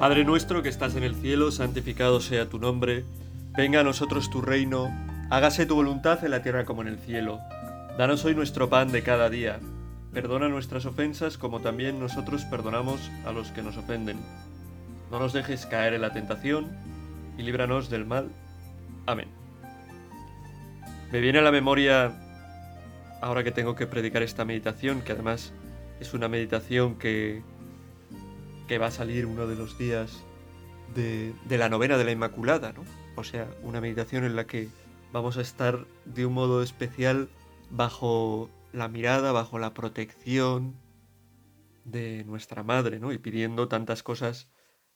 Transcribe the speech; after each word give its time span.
Padre 0.00 0.24
nuestro 0.24 0.62
que 0.62 0.70
estás 0.70 0.96
en 0.96 1.02
el 1.02 1.14
cielo, 1.14 1.50
santificado 1.50 2.22
sea 2.22 2.48
tu 2.48 2.58
nombre, 2.58 3.04
venga 3.54 3.80
a 3.80 3.84
nosotros 3.84 4.30
tu 4.30 4.40
reino, 4.40 4.88
hágase 5.28 5.66
tu 5.66 5.74
voluntad 5.74 6.24
en 6.24 6.30
la 6.30 6.40
tierra 6.40 6.64
como 6.64 6.80
en 6.80 6.88
el 6.88 6.98
cielo. 6.98 7.38
Danos 7.98 8.24
hoy 8.24 8.34
nuestro 8.34 8.70
pan 8.70 8.92
de 8.92 9.02
cada 9.02 9.28
día. 9.28 9.60
Perdona 10.14 10.48
nuestras 10.48 10.86
ofensas 10.86 11.36
como 11.36 11.60
también 11.60 12.00
nosotros 12.00 12.46
perdonamos 12.46 13.10
a 13.26 13.32
los 13.32 13.50
que 13.50 13.60
nos 13.60 13.76
ofenden. 13.76 14.16
No 15.10 15.18
nos 15.18 15.34
dejes 15.34 15.66
caer 15.66 15.92
en 15.92 16.00
la 16.00 16.14
tentación 16.14 16.68
y 17.36 17.42
líbranos 17.42 17.90
del 17.90 18.06
mal. 18.06 18.30
Amén. 19.04 19.28
Me 21.12 21.20
viene 21.20 21.40
a 21.40 21.42
la 21.42 21.52
memoria, 21.52 22.14
ahora 23.20 23.44
que 23.44 23.52
tengo 23.52 23.74
que 23.74 23.86
predicar 23.86 24.22
esta 24.22 24.46
meditación, 24.46 25.02
que 25.02 25.12
además 25.12 25.52
es 26.00 26.14
una 26.14 26.28
meditación 26.28 26.94
que, 26.94 27.42
que 28.70 28.78
va 28.78 28.86
a 28.86 28.92
salir 28.92 29.26
uno 29.26 29.48
de 29.48 29.56
los 29.56 29.78
días 29.78 30.22
de, 30.94 31.34
la 31.48 31.68
novena 31.68 31.98
de 31.98 32.04
la 32.04 32.12
Inmaculada, 32.12 32.72
¿no? 32.72 32.84
O 33.16 33.24
sea, 33.24 33.52
una 33.64 33.80
meditación 33.80 34.22
en 34.22 34.36
la 34.36 34.46
que 34.46 34.68
vamos 35.10 35.38
a 35.38 35.40
estar 35.40 35.88
de 36.04 36.24
un 36.24 36.34
modo 36.34 36.62
especial 36.62 37.28
bajo 37.68 38.48
la 38.72 38.86
mirada, 38.86 39.32
bajo 39.32 39.58
la 39.58 39.74
protección 39.74 40.76
de 41.82 42.22
nuestra 42.26 42.62
madre, 42.62 43.00
¿no? 43.00 43.10
Y 43.12 43.18
pidiendo 43.18 43.66
tantas 43.66 44.04
cosas 44.04 44.48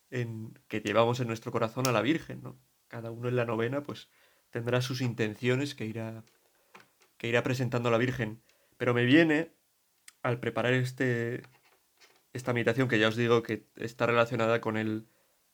en, 0.09 0.57
que 0.69 0.79
llevamos 0.79 1.19
en 1.19 1.27
nuestro 1.27 1.51
corazón 1.51 1.89
a 1.89 1.93
la 1.93 2.01
Virgen, 2.01 2.45
¿no? 2.45 2.57
Cada 2.87 3.11
uno 3.11 3.29
en 3.29 3.35
la 3.35 3.45
novena, 3.45 3.83
pues 3.83 4.09
tendrá 4.51 4.83
sus 4.83 5.01
intenciones 5.01 5.75
que 5.75 5.85
irá, 5.85 6.23
que 7.19 7.27
irá 7.27 7.43
presentando 7.43 7.89
a 7.89 7.93
la 7.93 7.99
Virgen. 7.99 8.41
Pero 8.77 8.95
me 8.95 9.05
viene, 9.05 9.51
al 10.23 10.39
preparar 10.39 10.75
este, 10.75 11.43
esta 12.35 12.53
meditación, 12.53 12.89
que 12.89 12.99
ya 12.99 13.09
os 13.09 13.17
digo 13.17 13.43
que 13.43 13.67
está 13.77 14.07
relacionada 14.07 14.61
con 14.61 14.77
el, 14.77 15.09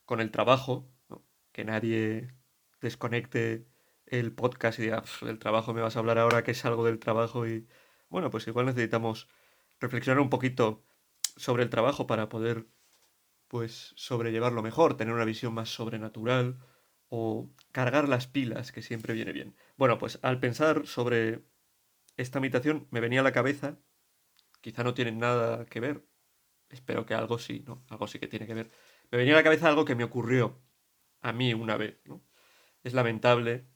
con 0.05 0.21
el 0.21 0.33
trabajo, 0.33 0.91
¿no? 1.09 1.25
que 1.53 1.65
nadie 1.65 2.35
desconecte 2.81 3.67
el 4.07 4.33
podcast 4.33 4.79
y 4.79 4.83
diga, 4.83 5.05
del 5.21 5.39
trabajo 5.39 5.73
me 5.73 5.83
vas 5.83 5.95
a 5.95 6.01
hablar 6.01 6.19
ahora 6.19 6.43
que 6.43 6.51
es 6.51 6.65
algo 6.65 6.85
del 6.85 6.99
trabajo 6.99 7.47
y 7.47 7.69
bueno, 8.09 8.31
pues 8.31 8.49
igual 8.49 8.67
necesitamos 8.67 9.29
reflexionar 9.79 10.21
un 10.21 10.31
poquito 10.31 10.83
sobre 11.37 11.63
el 11.63 11.71
trabajo 11.71 12.07
para 12.07 12.29
poder 12.29 12.67
pues 13.47 13.93
sobrellevarlo 13.97 14.63
mejor, 14.63 14.97
tener 14.97 15.15
una 15.15 15.25
visión 15.25 15.53
más 15.55 15.69
sobrenatural 15.69 16.59
o 17.09 17.51
cargar 17.73 18.09
las 18.09 18.27
pilas, 18.27 18.73
que 18.73 18.83
siempre 18.83 19.15
viene 19.15 19.33
bien. 19.33 19.55
Bueno, 19.77 19.99
pues 19.99 20.19
al 20.23 20.41
pensar 20.41 20.87
sobre 20.87 21.45
esta 22.17 22.41
meditación 22.41 22.89
me 22.91 23.01
venía 23.01 23.21
a 23.21 23.25
la 23.25 23.33
cabeza, 23.33 23.79
quizá 24.61 24.83
no 24.83 24.95
tiene 24.95 25.13
nada 25.13 25.67
que 25.67 25.81
ver, 25.81 26.05
espero 26.71 27.07
que 27.07 27.15
algo 27.15 27.39
sí, 27.39 27.65
¿no? 27.67 27.85
Algo 27.89 28.07
sí 28.07 28.19
que 28.19 28.29
tiene 28.29 28.47
que 28.47 28.55
ver. 28.55 28.71
Me 29.11 29.19
venía 29.19 29.35
a 29.35 29.37
la 29.39 29.45
cabeza 29.45 29.69
algo 29.69 29.85
que 29.85 29.95
me 29.95 30.05
ocurrió 30.05 30.63
a 31.21 31.33
mí 31.33 31.55
una 31.55 31.77
vez, 31.77 32.01
¿no? 32.07 32.25
Es 32.83 32.95
lamentable 32.95 33.67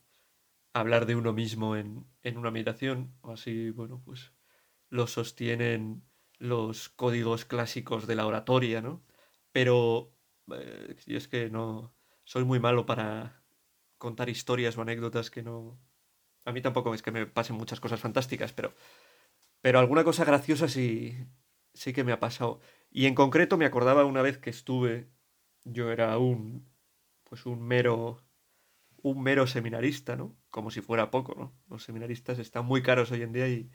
hablar 0.72 1.06
de 1.06 1.16
uno 1.16 1.32
mismo 1.32 1.76
en, 1.76 2.06
en 2.22 2.38
una 2.38 2.50
meditación, 2.50 3.16
o 3.22 3.32
así, 3.32 3.70
bueno, 3.70 4.02
pues 4.04 4.32
lo 4.90 5.06
sostienen 5.06 6.04
los 6.38 6.88
códigos 6.88 7.44
clásicos 7.44 8.06
de 8.06 8.16
la 8.16 8.26
oratoria, 8.26 8.80
¿no? 8.82 9.04
Pero 9.52 10.14
eh, 10.52 10.96
yo 11.06 11.16
es 11.18 11.28
que 11.28 11.50
no 11.50 11.94
soy 12.24 12.44
muy 12.44 12.60
malo 12.60 12.86
para 12.86 13.44
contar 13.98 14.28
historias 14.28 14.76
o 14.76 14.82
anécdotas 14.82 15.30
que 15.30 15.42
no... 15.42 15.80
A 16.44 16.52
mí 16.52 16.60
tampoco 16.60 16.94
es 16.94 17.02
que 17.02 17.10
me 17.12 17.26
pasen 17.26 17.56
muchas 17.56 17.80
cosas 17.80 18.00
fantásticas, 18.00 18.52
pero, 18.52 18.74
pero 19.60 19.78
alguna 19.78 20.04
cosa 20.04 20.24
graciosa 20.24 20.68
sí, 20.68 21.16
sí 21.72 21.92
que 21.92 22.04
me 22.04 22.12
ha 22.12 22.20
pasado. 22.20 22.60
Y 22.94 23.06
en 23.06 23.16
concreto 23.16 23.56
me 23.58 23.66
acordaba 23.66 24.04
una 24.04 24.22
vez 24.22 24.38
que 24.38 24.50
estuve, 24.50 25.10
yo 25.64 25.90
era 25.90 26.16
un, 26.18 26.70
pues 27.24 27.44
un 27.44 27.60
mero, 27.60 28.24
un 29.02 29.22
mero 29.22 29.46
seminarista, 29.48 30.16
¿no? 30.16 30.36
Como 30.50 30.70
si 30.70 30.80
fuera 30.80 31.10
poco, 31.10 31.34
¿no? 31.36 31.58
Los 31.68 31.84
seminaristas 31.84 32.38
están 32.38 32.66
muy 32.66 32.82
caros 32.82 33.10
hoy 33.10 33.22
en 33.22 33.32
día 33.32 33.48
y, 33.48 33.70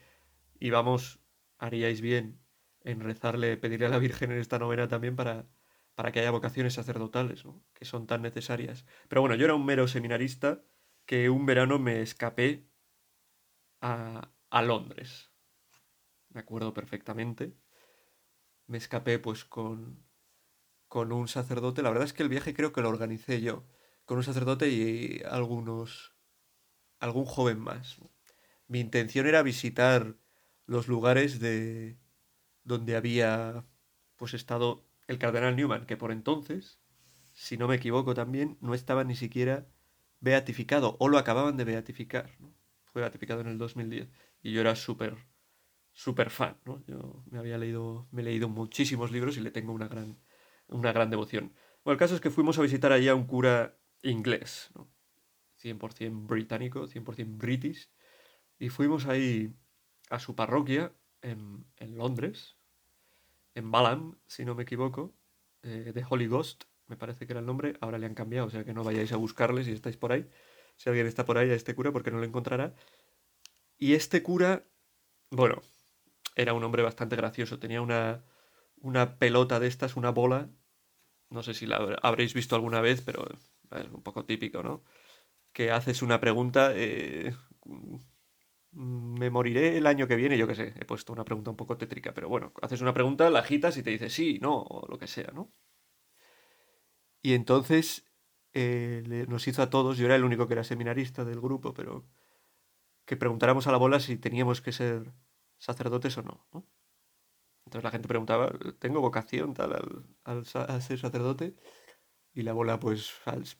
y 0.59 0.69
vamos, 0.71 1.21
haríais 1.57 2.01
bien 2.01 2.39
en 2.83 3.01
rezarle, 3.01 3.57
pedirle 3.57 3.87
a 3.87 3.89
la 3.89 3.99
Virgen 3.99 4.31
en 4.31 4.39
esta 4.39 4.59
novena 4.59 4.87
también 4.87 5.15
para, 5.17 5.47
para 5.95 6.11
que 6.13 6.21
haya 6.21 6.31
vocaciones 6.31 6.75
sacerdotales, 6.75 7.45
¿no? 7.45 7.63
que 7.73 7.85
son 7.85 8.07
tan 8.07 8.21
necesarias. 8.21 8.85
Pero 9.09 9.21
bueno, 9.21 9.35
yo 9.35 9.45
era 9.45 9.55
un 9.55 9.65
mero 9.65 9.87
seminarista 9.89 10.63
que 11.05 11.29
un 11.29 11.45
verano 11.45 11.79
me 11.79 12.01
escapé 12.01 12.69
a, 13.81 14.31
a 14.49 14.61
Londres. 14.61 15.31
Me 16.29 16.39
acuerdo 16.39 16.73
perfectamente. 16.73 17.55
Me 18.69 18.77
escapé 18.77 19.19
pues 19.19 19.43
con, 19.43 20.05
con 20.87 21.11
un 21.11 21.27
sacerdote. 21.27 21.81
La 21.81 21.89
verdad 21.89 22.05
es 22.05 22.13
que 22.13 22.23
el 22.23 22.29
viaje 22.29 22.53
creo 22.53 22.71
que 22.71 22.81
lo 22.81 22.89
organicé 22.89 23.41
yo. 23.41 23.65
Con 24.05 24.17
un 24.17 24.23
sacerdote 24.23 24.69
y 24.69 25.21
algunos... 25.29 26.13
algún 26.99 27.25
joven 27.25 27.59
más. 27.59 27.97
Mi 28.67 28.79
intención 28.79 29.27
era 29.27 29.41
visitar 29.43 30.15
los 30.67 30.87
lugares 30.87 31.39
de 31.39 31.97
donde 32.63 32.95
había 32.95 33.65
pues 34.15 34.35
estado 34.35 34.85
el 35.07 35.17
cardenal 35.17 35.55
Newman, 35.55 35.87
que 35.87 35.97
por 35.97 36.11
entonces, 36.11 36.79
si 37.33 37.57
no 37.57 37.67
me 37.67 37.75
equivoco 37.77 38.13
también, 38.13 38.57
no 38.61 38.75
estaba 38.75 39.03
ni 39.03 39.15
siquiera 39.15 39.67
beatificado, 40.19 40.95
o 40.99 41.07
lo 41.09 41.17
acababan 41.17 41.57
de 41.57 41.63
beatificar. 41.65 42.29
Fue 42.85 43.01
beatificado 43.01 43.41
en 43.41 43.47
el 43.47 43.57
2010, 43.57 44.09
y 44.43 44.51
yo 44.51 44.61
era 44.61 44.75
súper, 44.75 45.17
súper 45.99 46.29
fan, 46.29 46.57
¿no? 46.63 46.81
Yo 46.87 47.25
me 47.29 47.39
había 47.39 47.57
leído, 47.57 48.07
me 48.11 48.21
he 48.21 48.23
leído 48.23 48.47
muchísimos 48.47 49.11
libros 49.11 49.35
y 49.35 49.41
le 49.41 49.51
tengo 49.51 49.73
una 49.73 49.89
gran, 49.89 50.17
una 50.69 50.93
gran 50.93 51.09
devoción. 51.09 51.53
Bueno, 51.83 51.95
el 51.95 51.99
caso 51.99 52.15
es 52.15 52.21
que 52.21 52.29
fuimos 52.29 52.57
a 52.57 52.61
visitar 52.61 52.93
allí 52.93 53.09
a 53.09 53.15
un 53.15 53.25
cura 53.25 53.77
inglés, 54.01 54.71
¿no? 54.75 54.89
100% 55.61 56.25
británico, 56.25 56.87
100% 56.87 57.37
british, 57.37 57.91
y 58.57 58.69
fuimos 58.69 59.07
ahí 59.07 59.53
a 60.09 60.19
su 60.19 60.35
parroquia 60.35 60.93
en, 61.21 61.65
en 61.75 61.97
Londres, 61.97 62.55
en 63.53 63.69
Balam, 63.69 64.17
si 64.25 64.45
no 64.45 64.55
me 64.55 64.63
equivoco, 64.63 65.13
eh, 65.63 65.91
de 65.93 66.05
Holy 66.09 66.27
Ghost, 66.27 66.63
me 66.87 66.95
parece 66.95 67.27
que 67.27 67.33
era 67.33 67.41
el 67.41 67.45
nombre, 67.45 67.73
ahora 67.81 67.97
le 67.97 68.05
han 68.05 68.15
cambiado, 68.15 68.47
o 68.47 68.49
sea 68.49 68.63
que 68.63 68.73
no 68.73 68.85
vayáis 68.85 69.11
a 69.11 69.17
buscarle 69.17 69.65
si 69.65 69.73
estáis 69.73 69.97
por 69.97 70.13
ahí, 70.13 70.29
si 70.77 70.87
alguien 70.87 71.07
está 71.07 71.25
por 71.25 71.37
ahí 71.37 71.49
a 71.49 71.55
este 71.55 71.75
cura, 71.75 71.91
porque 71.91 72.09
no 72.09 72.19
lo 72.19 72.23
encontrará. 72.23 72.73
Y 73.77 73.95
este 73.95 74.23
cura, 74.23 74.65
bueno, 75.29 75.61
era 76.39 76.53
un 76.53 76.63
hombre 76.63 76.83
bastante 76.83 77.15
gracioso, 77.17 77.59
tenía 77.59 77.81
una, 77.81 78.23
una 78.77 79.17
pelota 79.19 79.59
de 79.59 79.67
estas, 79.67 79.97
una 79.97 80.11
bola, 80.11 80.49
no 81.29 81.43
sé 81.43 81.53
si 81.53 81.65
la 81.65 81.77
habréis 82.01 82.33
visto 82.33 82.55
alguna 82.55 82.81
vez, 82.81 83.01
pero 83.01 83.27
es 83.71 83.87
un 83.91 84.01
poco 84.01 84.25
típico, 84.25 84.63
¿no? 84.63 84.83
Que 85.51 85.71
haces 85.71 86.01
una 86.01 86.21
pregunta, 86.21 86.71
eh, 86.75 87.35
me 88.71 89.29
moriré 89.29 89.77
el 89.77 89.85
año 89.85 90.07
que 90.07 90.15
viene, 90.15 90.37
yo 90.37 90.47
qué 90.47 90.55
sé, 90.55 90.73
he 90.79 90.85
puesto 90.85 91.11
una 91.11 91.25
pregunta 91.25 91.51
un 91.51 91.57
poco 91.57 91.77
tétrica, 91.77 92.13
pero 92.13 92.29
bueno, 92.29 92.53
haces 92.61 92.81
una 92.81 92.93
pregunta, 92.93 93.29
la 93.29 93.39
agitas 93.39 93.75
y 93.77 93.83
te 93.83 93.89
dice 93.89 94.09
sí, 94.09 94.39
no, 94.41 94.61
o 94.61 94.87
lo 94.87 94.97
que 94.97 95.07
sea, 95.07 95.31
¿no? 95.33 95.51
Y 97.21 97.33
entonces 97.33 98.05
eh, 98.53 99.25
nos 99.27 99.45
hizo 99.47 99.61
a 99.61 99.69
todos, 99.69 99.97
yo 99.97 100.05
era 100.05 100.15
el 100.15 100.23
único 100.23 100.47
que 100.47 100.53
era 100.53 100.63
seminarista 100.63 101.25
del 101.25 101.41
grupo, 101.41 101.73
pero 101.73 102.07
que 103.05 103.17
preguntáramos 103.17 103.67
a 103.67 103.71
la 103.73 103.77
bola 103.77 103.99
si 103.99 104.17
teníamos 104.17 104.61
que 104.61 104.71
ser 104.71 105.11
sacerdotes 105.59 106.17
o 106.17 106.23
no, 106.23 106.47
¿no? 106.53 106.65
Entonces 107.65 107.83
la 107.83 107.91
gente 107.91 108.07
preguntaba, 108.07 108.51
¿tengo 108.79 108.99
vocación 109.01 109.53
tal 109.53 109.73
al, 110.23 110.45
al, 110.47 110.81
ser 110.81 110.97
sacerdote? 110.99 111.55
Y 112.33 112.43
la 112.43 112.53
bola 112.53 112.79
pues 112.79 113.13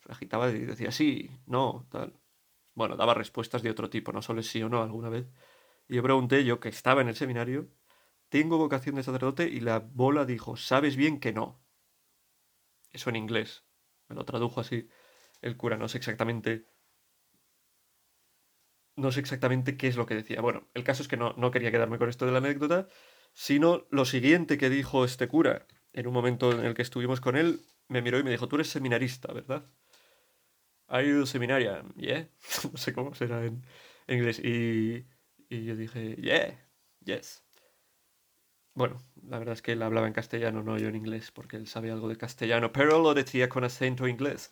agitaba 0.09 0.49
y 0.49 0.61
decía 0.61 0.91
sí, 0.91 1.29
no, 1.45 1.87
tal 1.91 2.19
bueno, 2.79 2.95
daba 2.95 3.13
respuestas 3.13 3.61
de 3.61 3.71
otro 3.71 3.89
tipo, 3.89 4.13
no 4.13 4.21
solo 4.21 4.41
sí 4.41 4.63
o 4.63 4.69
no 4.69 4.81
alguna 4.81 5.09
vez. 5.09 5.27
Y 5.89 5.95
yo 5.95 6.03
pregunté, 6.03 6.45
yo 6.45 6.61
que 6.61 6.69
estaba 6.69 7.01
en 7.01 7.09
el 7.09 7.15
seminario, 7.15 7.67
¿tengo 8.29 8.57
vocación 8.57 8.95
de 8.95 9.03
sacerdote? 9.03 9.49
Y 9.49 9.59
la 9.59 9.79
bola 9.79 10.25
dijo, 10.25 10.55
sabes 10.55 10.95
bien 10.95 11.19
que 11.19 11.33
no. 11.33 11.59
Eso 12.91 13.09
en 13.09 13.17
inglés. 13.17 13.65
Me 14.07 14.15
lo 14.15 14.23
tradujo 14.23 14.61
así 14.61 14.87
el 15.41 15.57
cura, 15.57 15.75
no 15.75 15.89
sé 15.89 15.97
exactamente. 15.97 16.67
No 18.99 19.11
sé 19.11 19.21
exactamente 19.21 19.77
qué 19.77 19.87
es 19.87 19.95
lo 19.95 20.05
que 20.05 20.15
decía. 20.15 20.41
Bueno, 20.41 20.67
el 20.73 20.83
caso 20.83 21.01
es 21.01 21.07
que 21.07 21.17
no, 21.17 21.33
no 21.37 21.51
quería 21.51 21.71
quedarme 21.71 21.97
con 21.97 22.09
esto 22.09 22.25
de 22.25 22.33
la 22.33 22.39
anécdota, 22.39 22.87
sino 23.33 23.87
lo 23.91 24.05
siguiente 24.05 24.57
que 24.57 24.69
dijo 24.69 25.05
este 25.05 25.27
cura, 25.27 25.65
en 25.93 26.07
un 26.07 26.13
momento 26.13 26.51
en 26.51 26.65
el 26.65 26.73
que 26.73 26.81
estuvimos 26.81 27.21
con 27.21 27.37
él, 27.37 27.61
me 27.87 28.01
miró 28.01 28.19
y 28.19 28.23
me 28.23 28.31
dijo, 28.31 28.47
tú 28.47 28.57
eres 28.57 28.69
seminarista, 28.69 29.31
¿verdad? 29.33 29.65
Are 30.87 31.07
you 31.07 31.25
seminarian? 31.25 31.93
Yeah. 31.95 32.27
no 32.71 32.77
sé 32.77 32.93
cómo 32.93 33.13
será 33.13 33.45
en, 33.45 33.63
en 34.07 34.17
inglés. 34.17 34.39
Y, 34.39 35.05
y, 35.49 35.65
yo 35.65 35.75
dije, 35.75 36.15
yeah, 36.15 36.59
yes. 37.05 37.43
Bueno, 38.73 39.01
la 39.23 39.39
verdad 39.39 39.53
es 39.53 39.61
que 39.61 39.73
él 39.73 39.81
hablaba 39.81 40.07
en 40.07 40.13
castellano, 40.13 40.63
no 40.63 40.77
yo 40.77 40.87
en 40.87 40.95
inglés, 40.95 41.31
porque 41.31 41.57
él 41.57 41.67
sabe 41.67 41.91
algo 41.91 42.07
de 42.09 42.17
castellano, 42.17 42.71
pero 42.71 43.01
lo 43.01 43.13
decía 43.13 43.49
con 43.49 43.63
acento 43.63 44.07
inglés. 44.07 44.51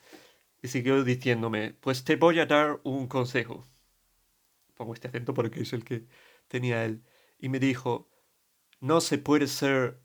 Y 0.61 0.69
siguió 0.69 1.03
diciéndome, 1.03 1.75
pues 1.81 2.03
te 2.03 2.15
voy 2.15 2.39
a 2.39 2.45
dar 2.45 2.79
un 2.83 3.07
consejo. 3.07 3.65
Pongo 4.77 4.94
este 4.94 5.07
acento 5.07 5.33
porque 5.33 5.62
es 5.62 5.74
el 5.74 5.83
que 5.83 6.07
tenía 6.47 6.85
él. 6.85 7.03
Y 7.38 7.50
me 7.50 7.59
dijo, 7.59 8.09
no 8.79 9.01
se 9.01 9.18
puede 9.18 9.47
ser 9.47 10.01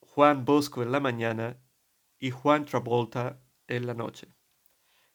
Juan 0.00 0.44
Bosco 0.44 0.82
en 0.82 0.92
la 0.92 1.00
mañana 1.00 1.62
y 2.18 2.30
Juan 2.30 2.64
Travolta 2.64 3.42
en 3.68 3.86
la 3.86 3.94
noche. 3.94 4.28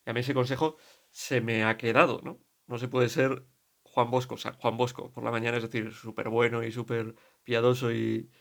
Y 0.06 0.10
a 0.10 0.14
mí 0.14 0.22
ese 0.22 0.34
consejo 0.34 0.78
se 1.12 1.42
me 1.42 1.64
ha 1.64 1.78
quedado, 1.78 2.22
¿no? 2.24 2.40
No 2.68 2.78
se 2.78 2.88
puede 2.88 3.10
ser 3.10 3.46
Juan 3.84 4.10
Bosco, 4.12 4.36
o 4.36 4.38
sea, 4.38 4.54
Juan 4.54 4.78
Bosco 4.78 5.12
por 5.12 5.24
la 5.24 5.32
mañana, 5.32 5.58
es 5.58 5.64
decir, 5.64 5.94
súper 5.94 6.30
bueno 6.30 6.64
y 6.64 6.72
súper 6.72 7.16
piadoso 7.44 7.92
y, 7.92 8.32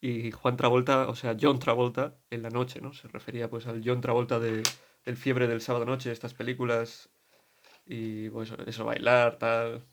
y 0.00 0.30
Juan 0.30 0.56
Travolta, 0.56 1.08
o 1.08 1.14
sea, 1.14 1.36
John 1.40 1.58
Travolta 1.58 2.18
en 2.30 2.42
la 2.42 2.50
noche, 2.50 2.80
¿no? 2.80 2.92
Se 2.92 3.08
refería 3.08 3.50
pues 3.50 3.66
al 3.66 3.82
John 3.84 4.00
Travolta 4.00 4.38
de 4.38 4.62
El 5.04 5.16
fiebre 5.16 5.46
del 5.48 5.60
sábado 5.60 5.84
noche, 5.84 6.12
estas 6.12 6.34
películas 6.34 7.10
y 7.88 8.30
pues 8.30 8.52
eso, 8.66 8.84
bailar, 8.84 9.38
tal. 9.38 9.84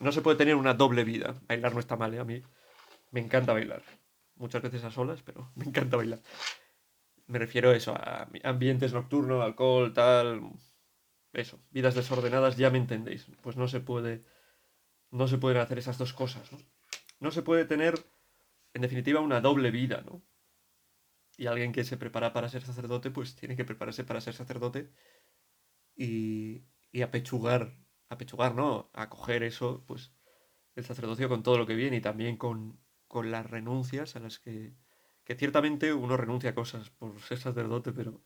No 0.00 0.12
se 0.12 0.22
puede 0.22 0.38
tener 0.38 0.54
una 0.54 0.74
doble 0.74 1.04
vida. 1.04 1.34
Bailar 1.48 1.74
no 1.74 1.80
está 1.80 1.96
mal, 1.96 2.14
¿eh? 2.14 2.20
A 2.20 2.24
mí 2.24 2.42
me 3.10 3.20
encanta 3.20 3.52
bailar. 3.52 3.82
Muchas 4.36 4.62
veces 4.62 4.84
a 4.84 4.90
solas, 4.90 5.22
pero 5.22 5.50
me 5.56 5.64
encanta 5.64 5.96
bailar. 5.96 6.20
Me 7.26 7.38
refiero 7.38 7.70
a 7.70 7.76
eso, 7.76 7.94
a 7.94 8.28
ambientes 8.44 8.92
nocturnos, 8.92 9.42
alcohol, 9.44 9.92
tal. 9.92 10.52
Eso, 11.32 11.60
vidas 11.70 11.94
desordenadas, 11.94 12.56
ya 12.56 12.70
me 12.70 12.78
entendéis. 12.78 13.26
Pues 13.42 13.56
no 13.56 13.68
se 13.68 13.80
puede. 13.80 14.24
No 15.10 15.28
se 15.28 15.38
pueden 15.38 15.60
hacer 15.60 15.78
esas 15.78 15.98
dos 15.98 16.14
cosas, 16.14 16.50
¿no? 16.52 16.58
No 17.20 17.30
se 17.30 17.42
puede 17.42 17.66
tener 17.66 17.94
en 18.74 18.82
definitiva, 18.82 19.20
una 19.20 19.40
doble 19.40 19.70
vida, 19.70 20.02
¿no? 20.02 20.22
Y 21.36 21.46
alguien 21.46 21.72
que 21.72 21.84
se 21.84 21.96
prepara 21.96 22.32
para 22.32 22.48
ser 22.48 22.62
sacerdote, 22.62 23.10
pues 23.10 23.34
tiene 23.36 23.56
que 23.56 23.64
prepararse 23.64 24.04
para 24.04 24.20
ser 24.20 24.34
sacerdote 24.34 24.90
y, 25.96 26.62
y 26.92 27.02
apechugar, 27.02 27.76
apechugar, 28.08 28.54
¿no? 28.54 28.90
Acoger 28.92 29.42
eso, 29.42 29.84
pues, 29.86 30.12
el 30.76 30.84
sacerdocio 30.84 31.28
con 31.28 31.42
todo 31.42 31.58
lo 31.58 31.66
que 31.66 31.74
viene 31.74 31.96
y 31.96 32.00
también 32.00 32.36
con, 32.36 32.78
con 33.08 33.30
las 33.30 33.48
renuncias 33.48 34.14
a 34.14 34.20
las 34.20 34.38
que, 34.38 34.74
que 35.24 35.34
ciertamente 35.34 35.92
uno 35.92 36.16
renuncia 36.16 36.50
a 36.50 36.54
cosas 36.54 36.90
por 36.90 37.20
ser 37.20 37.38
sacerdote, 37.38 37.92
pero 37.92 38.22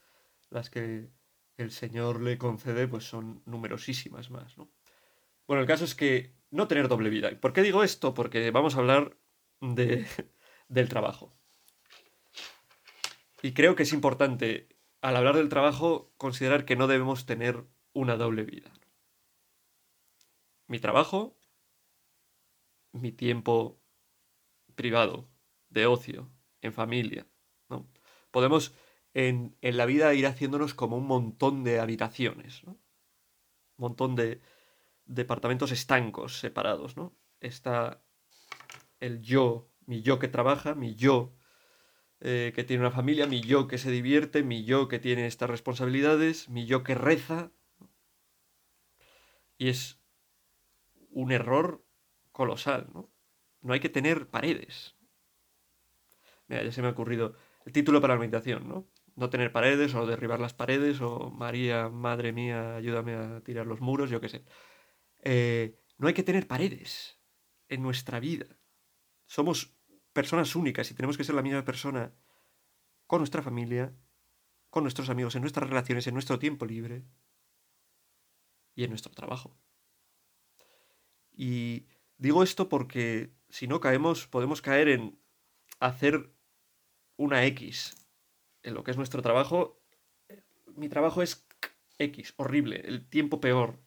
las 0.50 0.70
que 0.70 1.10
el 1.56 1.70
Señor 1.70 2.20
le 2.20 2.38
concede, 2.38 2.86
pues 2.86 3.04
son 3.04 3.42
numerosísimas 3.46 4.30
más, 4.30 4.58
¿no? 4.58 4.70
Bueno, 5.46 5.62
el 5.62 5.68
caso 5.68 5.84
es 5.84 5.94
que 5.94 6.34
no 6.50 6.68
tener 6.68 6.88
doble 6.88 7.08
vida. 7.08 7.30
¿Por 7.40 7.52
qué 7.52 7.62
digo 7.62 7.84
esto? 7.84 8.14
Porque 8.14 8.50
vamos 8.50 8.74
a 8.74 8.80
hablar 8.80 9.16
de, 9.60 10.04
del 10.68 10.88
trabajo. 10.88 11.36
Y 13.42 13.52
creo 13.52 13.76
que 13.76 13.84
es 13.84 13.92
importante, 13.92 14.68
al 15.02 15.16
hablar 15.16 15.36
del 15.36 15.48
trabajo, 15.48 16.12
considerar 16.16 16.64
que 16.64 16.76
no 16.76 16.88
debemos 16.88 17.26
tener 17.26 17.64
una 17.96 18.16
doble 18.16 18.44
vida. 18.44 18.70
Mi 20.66 20.78
trabajo, 20.78 21.36
mi 22.92 23.12
tiempo 23.12 23.80
privado, 24.74 25.28
de 25.70 25.86
ocio, 25.86 26.30
en 26.60 26.72
familia. 26.72 27.26
¿no? 27.68 27.88
Podemos 28.30 28.74
en, 29.14 29.56
en, 29.62 29.76
la 29.76 29.86
vida 29.86 30.12
ir 30.14 30.26
haciéndonos 30.26 30.74
como 30.74 30.96
un 30.98 31.06
montón 31.06 31.64
de 31.64 31.80
habitaciones, 31.80 32.64
¿no? 32.64 32.72
un 32.72 33.82
montón 33.88 34.14
de 34.16 34.40
departamentos 35.06 35.72
estancos, 35.72 36.38
separados. 36.38 36.96
¿no? 36.96 37.16
Está 37.40 38.02
el 39.00 39.22
yo 39.22 39.70
mi 39.86 40.02
yo 40.02 40.18
que 40.18 40.28
trabaja, 40.28 40.74
mi 40.74 40.94
yo 40.94 41.32
eh, 42.20 42.52
que 42.54 42.64
tiene 42.64 42.82
una 42.82 42.90
familia, 42.90 43.26
mi 43.26 43.40
yo 43.40 43.68
que 43.68 43.78
se 43.78 43.90
divierte, 43.90 44.42
mi 44.42 44.64
yo 44.64 44.88
que 44.88 44.98
tiene 44.98 45.26
estas 45.26 45.48
responsabilidades, 45.48 46.48
mi 46.48 46.66
yo 46.66 46.82
que 46.82 46.94
reza. 46.94 47.52
Y 49.58 49.68
es 49.68 49.98
un 51.10 51.32
error 51.32 51.84
colosal, 52.32 52.88
¿no? 52.92 53.10
No 53.62 53.72
hay 53.72 53.80
que 53.80 53.88
tener 53.88 54.28
paredes. 54.28 54.94
Mira, 56.48 56.62
ya 56.62 56.72
se 56.72 56.82
me 56.82 56.88
ha 56.88 56.92
ocurrido 56.92 57.34
el 57.64 57.72
título 57.72 58.00
para 58.00 58.14
la 58.14 58.20
meditación, 58.20 58.68
¿no? 58.68 58.86
No 59.14 59.30
tener 59.30 59.50
paredes 59.50 59.94
o 59.94 60.06
derribar 60.06 60.40
las 60.40 60.52
paredes 60.52 61.00
o 61.00 61.30
María, 61.30 61.88
madre 61.88 62.32
mía, 62.32 62.76
ayúdame 62.76 63.14
a 63.14 63.40
tirar 63.40 63.66
los 63.66 63.80
muros, 63.80 64.10
yo 64.10 64.20
qué 64.20 64.28
sé. 64.28 64.44
Eh, 65.22 65.80
no 65.98 66.08
hay 66.08 66.14
que 66.14 66.22
tener 66.22 66.46
paredes 66.46 67.18
en 67.68 67.82
nuestra 67.82 68.20
vida. 68.20 68.46
Somos 69.24 69.74
personas 70.12 70.54
únicas 70.54 70.90
y 70.90 70.94
tenemos 70.94 71.16
que 71.16 71.24
ser 71.24 71.34
la 71.34 71.42
misma 71.42 71.64
persona 71.64 72.12
con 73.06 73.20
nuestra 73.20 73.42
familia, 73.42 73.94
con 74.68 74.84
nuestros 74.84 75.08
amigos, 75.08 75.34
en 75.34 75.40
nuestras 75.40 75.68
relaciones, 75.68 76.06
en 76.06 76.14
nuestro 76.14 76.38
tiempo 76.38 76.66
libre 76.66 77.04
y 78.76 78.84
en 78.84 78.90
nuestro 78.90 79.12
trabajo. 79.12 79.58
Y 81.32 81.86
digo 82.18 82.44
esto 82.44 82.68
porque 82.68 83.32
si 83.48 83.66
no 83.66 83.80
caemos, 83.80 84.28
podemos 84.28 84.62
caer 84.62 84.88
en 84.88 85.18
hacer 85.80 86.32
una 87.16 87.44
X 87.46 87.96
en 88.62 88.74
lo 88.74 88.84
que 88.84 88.92
es 88.92 88.96
nuestro 88.96 89.22
trabajo. 89.22 89.82
Mi 90.76 90.88
trabajo 90.88 91.22
es 91.22 91.46
X, 91.98 92.34
horrible, 92.36 92.82
el 92.84 93.08
tiempo 93.08 93.40
peor. 93.40 93.80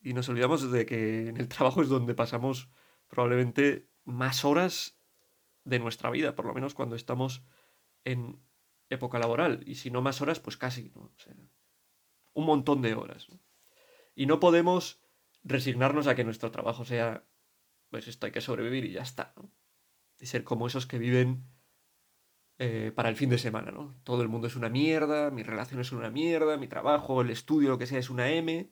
Y 0.00 0.12
nos 0.12 0.28
olvidamos 0.28 0.70
de 0.70 0.84
que 0.84 1.28
en 1.28 1.38
el 1.38 1.48
trabajo 1.48 1.80
es 1.80 1.88
donde 1.88 2.14
pasamos 2.14 2.68
probablemente 3.08 3.88
más 4.04 4.44
horas 4.44 5.00
de 5.64 5.78
nuestra 5.78 6.10
vida, 6.10 6.34
por 6.34 6.44
lo 6.44 6.52
menos 6.52 6.74
cuando 6.74 6.94
estamos 6.94 7.42
en 8.04 8.38
época 8.90 9.18
laboral. 9.18 9.62
Y 9.66 9.76
si 9.76 9.90
no 9.90 10.02
más 10.02 10.20
horas, 10.20 10.40
pues 10.40 10.58
casi, 10.58 10.90
¿no? 10.94 11.10
Un 12.34 12.46
montón 12.46 12.82
de 12.82 12.94
horas. 12.94 13.28
Y 14.14 14.26
no 14.26 14.40
podemos 14.40 15.00
resignarnos 15.42 16.06
a 16.06 16.14
que 16.14 16.24
nuestro 16.24 16.50
trabajo 16.50 16.84
sea, 16.84 17.24
pues 17.90 18.08
esto 18.08 18.26
hay 18.26 18.32
que 18.32 18.40
sobrevivir 18.40 18.84
y 18.84 18.92
ya 18.92 19.02
está, 19.02 19.32
¿no? 19.36 19.50
Y 20.18 20.26
ser 20.26 20.44
como 20.44 20.66
esos 20.66 20.86
que 20.86 20.98
viven 20.98 21.44
eh, 22.58 22.92
para 22.94 23.08
el 23.08 23.16
fin 23.16 23.30
de 23.30 23.38
semana, 23.38 23.72
¿no? 23.72 23.94
Todo 24.04 24.22
el 24.22 24.28
mundo 24.28 24.46
es 24.46 24.56
una 24.56 24.68
mierda, 24.68 25.30
mi 25.30 25.42
relación 25.42 25.80
es 25.80 25.92
una 25.92 26.10
mierda, 26.10 26.56
mi 26.56 26.68
trabajo, 26.68 27.20
el 27.20 27.30
estudio, 27.30 27.70
lo 27.70 27.78
que 27.78 27.86
sea, 27.86 27.98
es 27.98 28.10
una 28.10 28.30
M. 28.30 28.70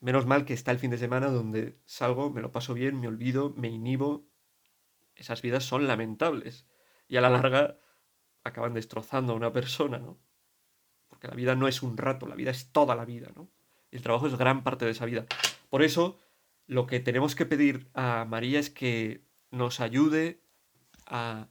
Menos 0.00 0.26
mal 0.26 0.44
que 0.44 0.52
está 0.52 0.72
el 0.72 0.78
fin 0.78 0.90
de 0.90 0.98
semana 0.98 1.28
donde 1.28 1.78
salgo, 1.84 2.30
me 2.30 2.42
lo 2.42 2.50
paso 2.52 2.74
bien, 2.74 3.00
me 3.00 3.08
olvido, 3.08 3.54
me 3.56 3.68
inhibo. 3.68 4.26
Esas 5.14 5.42
vidas 5.42 5.64
son 5.64 5.86
lamentables. 5.86 6.66
Y 7.08 7.16
a 7.16 7.20
la 7.20 7.30
larga 7.30 7.78
acaban 8.44 8.74
destrozando 8.74 9.32
a 9.32 9.36
una 9.36 9.52
persona, 9.52 9.98
¿no? 9.98 10.18
Porque 11.20 11.34
la 11.34 11.36
vida 11.36 11.54
no 11.54 11.68
es 11.68 11.82
un 11.82 11.98
rato, 11.98 12.26
la 12.26 12.34
vida 12.34 12.50
es 12.50 12.72
toda 12.72 12.94
la 12.94 13.04
vida, 13.04 13.30
¿no? 13.36 13.50
El 13.90 14.00
trabajo 14.00 14.26
es 14.26 14.38
gran 14.38 14.62
parte 14.62 14.86
de 14.86 14.92
esa 14.92 15.04
vida. 15.04 15.26
Por 15.68 15.82
eso, 15.82 16.18
lo 16.66 16.86
que 16.86 16.98
tenemos 16.98 17.34
que 17.34 17.44
pedir 17.44 17.90
a 17.92 18.24
María 18.24 18.58
es 18.58 18.70
que 18.70 19.22
nos 19.50 19.80
ayude 19.80 20.40
a... 21.04 21.48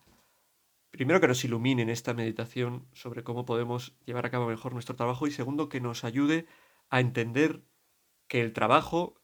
Primero 0.90 1.22
que 1.22 1.28
nos 1.28 1.46
ilumine 1.46 1.84
en 1.84 1.92
esta 1.92 2.16
meditación 2.16 2.88
sobre 2.94 3.24
cómo 3.24 3.46
podemos 3.46 3.96
llevar 4.06 4.26
a 4.26 4.32
cabo 4.32 4.48
mejor 4.48 4.74
nuestro 4.74 4.96
trabajo 4.96 5.28
y 5.28 5.32
segundo 5.32 5.70
que 5.70 5.82
nos 5.82 6.04
ayude 6.04 6.48
a 6.90 7.00
entender 7.00 7.62
que 8.28 8.42
el 8.42 8.54
trabajo, 8.54 9.22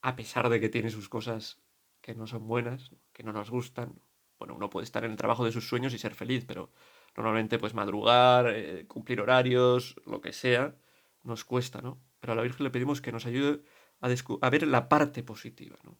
a 0.00 0.16
pesar 0.16 0.48
de 0.48 0.60
que 0.60 0.70
tiene 0.70 0.88
sus 0.88 1.10
cosas 1.10 1.60
que 2.00 2.14
no 2.14 2.26
son 2.26 2.48
buenas, 2.48 2.90
que 3.12 3.22
no 3.22 3.34
nos 3.34 3.50
gustan, 3.50 4.00
bueno, 4.38 4.54
uno 4.54 4.70
puede 4.70 4.84
estar 4.84 5.04
en 5.04 5.10
el 5.10 5.18
trabajo 5.18 5.44
de 5.44 5.52
sus 5.52 5.68
sueños 5.68 5.92
y 5.92 5.98
ser 5.98 6.14
feliz, 6.14 6.46
pero 6.46 6.70
normalmente 7.16 7.58
pues 7.58 7.74
madrugar, 7.74 8.48
eh, 8.48 8.86
cumplir 8.86 9.20
horarios, 9.20 9.96
lo 10.06 10.20
que 10.20 10.32
sea, 10.32 10.76
nos 11.22 11.44
cuesta, 11.44 11.80
¿no? 11.80 12.02
Pero 12.20 12.32
a 12.32 12.36
la 12.36 12.42
Virgen 12.42 12.64
le 12.64 12.70
pedimos 12.70 13.00
que 13.00 13.12
nos 13.12 13.26
ayude 13.26 13.62
a, 14.00 14.50
ver 14.50 14.66
la 14.66 14.88
parte 14.88 15.22
positiva, 15.22 15.78
¿no? 15.84 15.98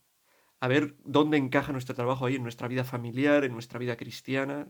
A 0.60 0.68
ver 0.68 0.96
dónde 1.04 1.36
encaja 1.36 1.72
nuestro 1.72 1.94
trabajo 1.94 2.26
ahí 2.26 2.36
en 2.36 2.42
nuestra 2.42 2.68
vida 2.68 2.84
familiar, 2.84 3.44
en 3.44 3.52
nuestra 3.52 3.78
vida 3.78 3.96
cristiana. 3.96 4.68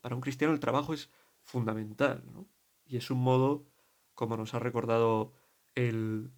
para 0.00 0.14
un 0.14 0.20
cristiano 0.20 0.52
el 0.52 0.60
trabajo 0.60 0.94
es 0.94 1.10
fundamental, 1.42 2.22
¿no? 2.32 2.48
Y 2.84 2.96
es 2.96 3.10
un 3.10 3.18
modo, 3.18 3.66
como 4.14 4.36
nos 4.36 4.54
ha 4.54 4.58
recordado 4.58 5.32
el, 5.74 6.32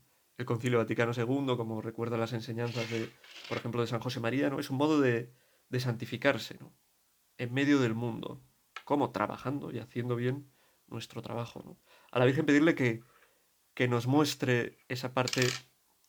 Concilio 0.45 0.79
Vaticano 0.79 1.13
II, 1.17 1.57
como 1.57 1.81
recuerda 1.81 2.17
las 2.17 2.33
enseñanzas 2.33 2.91
de, 2.91 3.09
por 3.49 3.59
ejemplo, 3.59 3.81
de 3.81 3.87
San 3.87 4.01
José 4.01 4.21
María, 4.21 4.51
¿no? 4.51 4.59
Es 4.59 4.71
un 4.71 4.77
modo 4.77 5.01
de, 5.01 5.33
de 5.69 5.81
santificarse, 5.81 6.59
¿no? 6.61 6.73
En 7.39 7.53
medio 7.53 7.79
del 7.81 7.95
mundo. 7.95 8.43
¿Cómo? 8.85 9.11
Trabajando 9.11 9.73
y 9.73 9.79
haciendo 9.79 10.17
bien 10.17 10.51
nuestro 10.87 11.23
trabajo. 11.23 11.79
A 12.13 12.19
la 12.19 12.25
Virgen 12.25 12.47
pedirle 12.47 12.75
que, 12.75 13.03
que 13.75 13.89
nos 13.89 14.07
muestre 14.07 14.79
esa 14.89 15.15
parte 15.15 15.43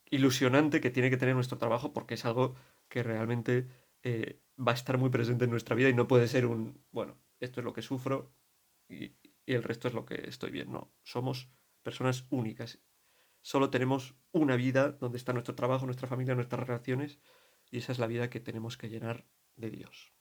ilusionante 0.09 0.81
que 0.81 0.91
tiene 0.91 1.09
que 1.09 1.17
tener 1.17 1.35
nuestro 1.35 1.57
trabajo, 1.57 1.93
porque 1.93 2.13
es 2.13 2.25
algo 2.25 2.55
que 2.89 3.01
realmente 3.01 3.67
eh, 4.03 4.41
va 4.57 4.73
a 4.73 4.75
estar 4.75 4.97
muy 4.97 5.09
presente 5.09 5.45
en 5.45 5.51
nuestra 5.51 5.75
vida 5.75 5.89
y 5.89 5.93
no 5.93 6.07
puede 6.07 6.27
ser 6.27 6.45
un, 6.45 6.83
bueno, 6.91 7.17
esto 7.39 7.61
es 7.61 7.65
lo 7.65 7.73
que 7.73 7.81
sufro 7.81 8.33
y, 8.87 9.15
y 9.45 9.53
el 9.53 9.63
resto 9.63 9.87
es 9.87 9.93
lo 9.93 10.05
que 10.05 10.27
estoy 10.27 10.51
bien. 10.51 10.71
No, 10.71 10.93
somos 11.03 11.49
personas 11.81 12.27
únicas 12.29 12.79
solo 13.45 13.69
tenemos 13.69 14.15
una 14.31 14.55
vida 14.55 14.93
donde 14.93 15.19
está 15.19 15.31
nuestro 15.31 15.53
trabajo, 15.53 15.85
nuestra 15.85 16.07
familia, 16.07 16.33
nuestras 16.33 16.67
relaciones, 16.67 17.19
y 17.69 17.77
esa 17.77 17.91
es 17.91 17.99
la 17.99 18.07
vida 18.07 18.27
que 18.27 18.39
tenemos 18.39 18.75
que 18.75 18.89
llenar 18.89 19.27
de 19.55 19.69
Dios. 19.69 20.11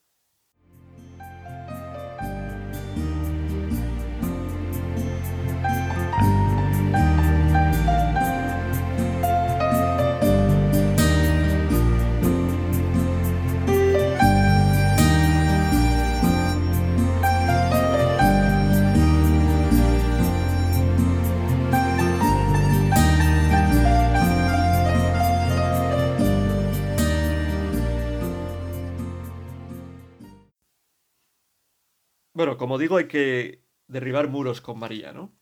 Bueno, 32.35 32.57
como 32.57 32.77
digo, 32.77 32.97
hay 32.97 33.07
que 33.07 33.63
derribar 33.87 34.27
muros 34.27 34.59
con 34.59 34.77
María, 34.77 35.13
¿no? 35.13 35.33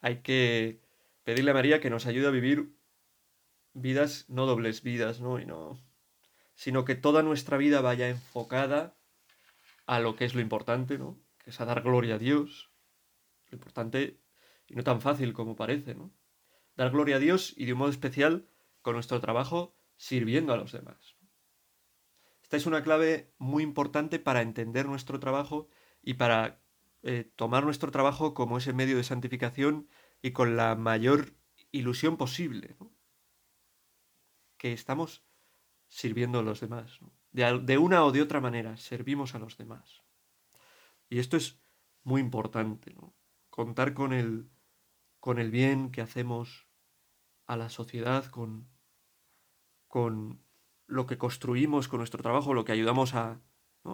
Hay 0.00 0.22
que 0.22 0.80
pedirle 1.22 1.50
a 1.50 1.54
María 1.54 1.80
que 1.80 1.90
nos 1.90 2.06
ayude 2.06 2.28
a 2.28 2.30
vivir 2.30 2.74
vidas, 3.74 4.24
no 4.30 4.46
dobles 4.46 4.82
vidas, 4.82 5.20
¿no? 5.20 5.38
Y 5.38 5.44
no 5.44 5.78
sino 6.54 6.86
que 6.86 6.94
toda 6.94 7.22
nuestra 7.22 7.58
vida 7.58 7.82
vaya 7.82 8.08
enfocada 8.08 8.96
a 9.84 10.00
lo 10.00 10.16
que 10.16 10.24
es 10.24 10.34
lo 10.34 10.40
importante, 10.40 10.96
¿no? 10.96 11.20
Que 11.44 11.50
es 11.50 11.60
a 11.60 11.66
dar 11.66 11.82
gloria 11.82 12.14
a 12.14 12.18
Dios. 12.18 12.70
Lo 13.50 13.56
importante 13.56 14.18
y 14.66 14.76
no 14.76 14.82
tan 14.82 15.02
fácil 15.02 15.34
como 15.34 15.56
parece, 15.56 15.94
¿no? 15.94 16.10
Dar 16.74 16.90
gloria 16.90 17.16
a 17.16 17.18
Dios 17.18 17.52
y 17.54 17.66
de 17.66 17.74
un 17.74 17.80
modo 17.80 17.90
especial 17.90 18.48
con 18.80 18.94
nuestro 18.94 19.20
trabajo 19.20 19.76
sirviendo 19.98 20.54
a 20.54 20.56
los 20.56 20.72
demás. 20.72 21.16
Esta 22.42 22.56
es 22.56 22.64
una 22.64 22.82
clave 22.82 23.30
muy 23.36 23.62
importante 23.62 24.18
para 24.18 24.40
entender 24.40 24.86
nuestro 24.86 25.20
trabajo 25.20 25.68
y 26.02 26.14
para 26.14 26.60
eh, 27.02 27.30
tomar 27.36 27.64
nuestro 27.64 27.90
trabajo 27.90 28.34
como 28.34 28.58
ese 28.58 28.72
medio 28.72 28.96
de 28.96 29.04
santificación 29.04 29.88
y 30.22 30.32
con 30.32 30.56
la 30.56 30.74
mayor 30.76 31.34
ilusión 31.72 32.16
posible. 32.16 32.76
Que 34.56 34.72
estamos 34.72 35.24
sirviendo 35.88 36.40
a 36.40 36.42
los 36.42 36.60
demás. 36.60 37.00
De, 37.32 37.78
una 37.78 38.04
o 38.04 38.12
de 38.12 38.22
otra 38.22 38.40
manera, 38.40 38.76
servimos 38.76 39.34
a 39.34 39.38
los 39.38 39.56
demás. 39.56 40.02
Y 41.08 41.18
esto 41.18 41.36
es 41.36 41.60
muy 42.02 42.20
importante, 42.20 42.92
¿no? 42.94 43.14
Contar 43.48 43.94
con 43.94 44.12
el, 44.12 44.50
con 45.18 45.38
el 45.38 45.50
bien 45.50 45.90
que 45.90 46.00
hacemos 46.00 46.68
a 47.46 47.56
la 47.56 47.68
sociedad, 47.68 48.26
con, 48.26 48.68
con 49.86 50.44
lo 50.86 51.06
que 51.06 51.18
construimos 51.18 51.88
con 51.88 51.98
nuestro 51.98 52.22
trabajo, 52.22 52.54
lo 52.54 52.64
que 52.64 52.72
ayudamos 52.72 53.14
a, 53.14 53.40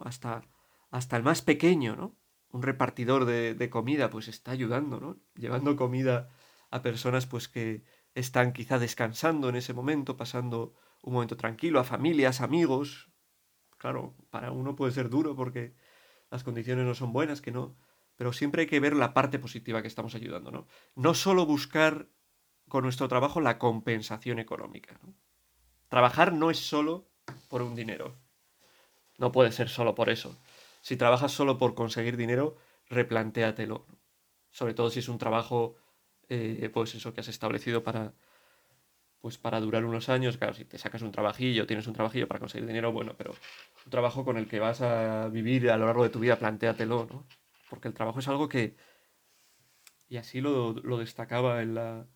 hasta, 0.03 0.43
hasta 0.91 1.17
el 1.17 1.23
más 1.23 1.43
pequeño, 1.43 1.97
¿no? 1.97 2.17
Un 2.51 2.63
repartidor 2.63 3.25
de, 3.25 3.71
comida, 3.71 4.11
pues 4.11 4.29
está 4.29 4.53
ayudando, 4.53 5.01
¿no? 5.01 5.19
Llevando 5.35 5.77
comida 5.77 6.29
a 6.71 6.83
personas, 6.83 7.27
pues 7.27 7.49
que 7.49 7.85
están 8.15 8.53
quizá 8.53 8.79
descansando 8.79 9.49
en 9.49 9.57
ese 9.57 9.75
momento, 9.75 10.17
pasando 10.17 10.75
un 11.03 11.13
momento 11.13 11.37
tranquilo, 11.37 11.81
a 11.81 11.85
familias, 11.85 12.41
amigos. 12.41 13.11
Claro, 13.79 14.15
para 14.31 14.53
uno 14.53 14.75
puede 14.75 14.93
ser 14.93 15.11
duro 15.11 15.37
porque 15.37 15.75
las 16.31 16.45
condiciones 16.45 16.87
no 16.87 16.95
son 16.95 17.13
buenas, 17.13 17.41
que 17.41 17.53
no. 17.53 17.77
Pero 18.17 18.33
siempre 18.33 18.63
hay 18.63 18.69
que 18.69 18.81
ver 18.81 18.97
la 18.97 19.13
parte 19.13 19.39
positiva 19.39 19.83
que 19.83 19.89
estamos 19.89 20.15
ayudando, 20.15 20.51
¿no? 20.51 20.67
No 20.95 21.13
solo 21.13 21.45
buscar 21.45 22.09
con 22.69 22.85
nuestro 22.85 23.09
trabajo 23.09 23.41
la 23.41 23.59
compensación 23.59 24.39
económica. 24.39 24.99
Trabajar 25.89 26.33
no 26.33 26.51
es 26.51 26.59
solo 26.59 27.11
por 27.49 27.63
un 27.63 27.75
dinero. 27.75 28.17
No 29.19 29.33
puede 29.33 29.53
ser 29.53 29.69
solo 29.69 29.95
por 29.95 30.09
eso. 30.09 30.37
Si 30.87 30.97
trabajas 30.97 31.33
solo 31.33 31.59
por 31.59 31.75
conseguir 31.75 32.17
dinero, 32.17 32.55
replantéatelo. 32.89 33.89
Sobre 34.53 34.73
todo 34.73 34.89
si 34.89 35.01
es 35.01 35.09
un 35.09 35.19
trabajo, 35.19 35.75
eh, 36.29 36.71
pues 36.73 36.95
eso, 36.95 37.13
que 37.13 37.19
has 37.23 37.27
establecido 37.27 37.83
para, 37.83 38.15
pues 39.19 39.37
para 39.37 39.59
durar 39.59 39.85
unos 39.85 40.09
años, 40.09 40.37
claro, 40.37 40.55
si 40.55 40.65
te 40.65 40.79
sacas 40.79 41.03
un 41.03 41.11
trabajillo, 41.11 41.67
tienes 41.67 41.89
un 41.89 41.93
trabajillo 41.93 42.29
para 42.29 42.39
conseguir 42.39 42.69
dinero, 42.69 42.93
bueno, 42.93 43.17
pero 43.19 43.33
un 43.85 43.91
trabajo 43.91 44.25
con 44.25 44.37
el 44.37 44.47
que 44.47 44.61
vas 44.61 44.81
a 44.81 45.27
vivir 45.27 45.71
a 45.71 45.77
lo 45.77 45.87
largo 45.87 46.05
de 46.05 46.11
tu 46.11 46.21
vida, 46.21 46.39
plantéatelo, 46.39 47.09
¿no? 47.11 47.27
Porque 47.69 47.89
el 47.89 47.95
trabajo 47.95 48.21
es 48.21 48.29
algo 48.29 48.49
que... 48.49 48.77
Y 50.09 50.19
así 50.19 50.41
lo, 50.41 50.73
destacaba 50.73 51.63
en 51.63 51.75
la, 51.75 52.07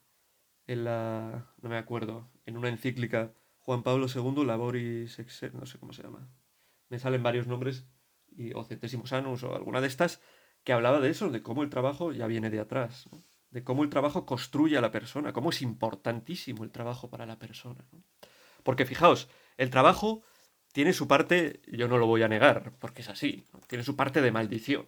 en 0.68 0.84
la... 0.84 1.52
no 1.60 1.70
me 1.70 1.76
acuerdo, 1.76 2.30
en 2.46 2.56
una 2.56 2.68
encíclica 2.68 3.32
Juan 3.58 3.82
Pablo 3.82 4.06
II, 4.06 4.44
Laboris 4.44 5.18
no 5.54 5.66
sé 5.66 5.78
cómo 5.80 5.92
se 5.92 6.04
llama. 6.04 6.30
Me 6.88 7.00
salen 7.00 7.24
varios 7.24 7.48
nombres, 7.48 7.84
o 8.54 8.64
Centésimos 8.64 9.12
Anus, 9.12 9.42
o 9.42 9.54
alguna 9.54 9.80
de 9.80 9.88
estas, 9.88 10.20
que 10.64 10.72
hablaba 10.72 11.00
de 11.00 11.10
eso, 11.10 11.30
de 11.30 11.42
cómo 11.42 11.62
el 11.62 11.70
trabajo 11.70 12.12
ya 12.12 12.26
viene 12.26 12.50
de 12.50 12.60
atrás. 12.60 13.08
de 13.50 13.64
cómo 13.64 13.82
el 13.82 13.90
trabajo 13.90 14.26
construye 14.26 14.78
a 14.78 14.80
la 14.80 14.92
persona, 14.92 15.32
cómo 15.32 15.50
es 15.50 15.60
importantísimo 15.60 16.62
el 16.62 16.70
trabajo 16.70 17.10
para 17.10 17.26
la 17.26 17.36
persona. 17.36 17.84
Porque 18.62 18.86
fijaos, 18.86 19.28
el 19.56 19.70
trabajo 19.70 20.22
tiene 20.72 20.92
su 20.92 21.08
parte, 21.08 21.60
yo 21.66 21.88
no 21.88 21.98
lo 21.98 22.06
voy 22.06 22.22
a 22.22 22.28
negar, 22.28 22.72
porque 22.78 23.02
es 23.02 23.08
así, 23.08 23.44
tiene 23.66 23.82
su 23.82 23.96
parte 23.96 24.22
de 24.22 24.30
maldición. 24.30 24.86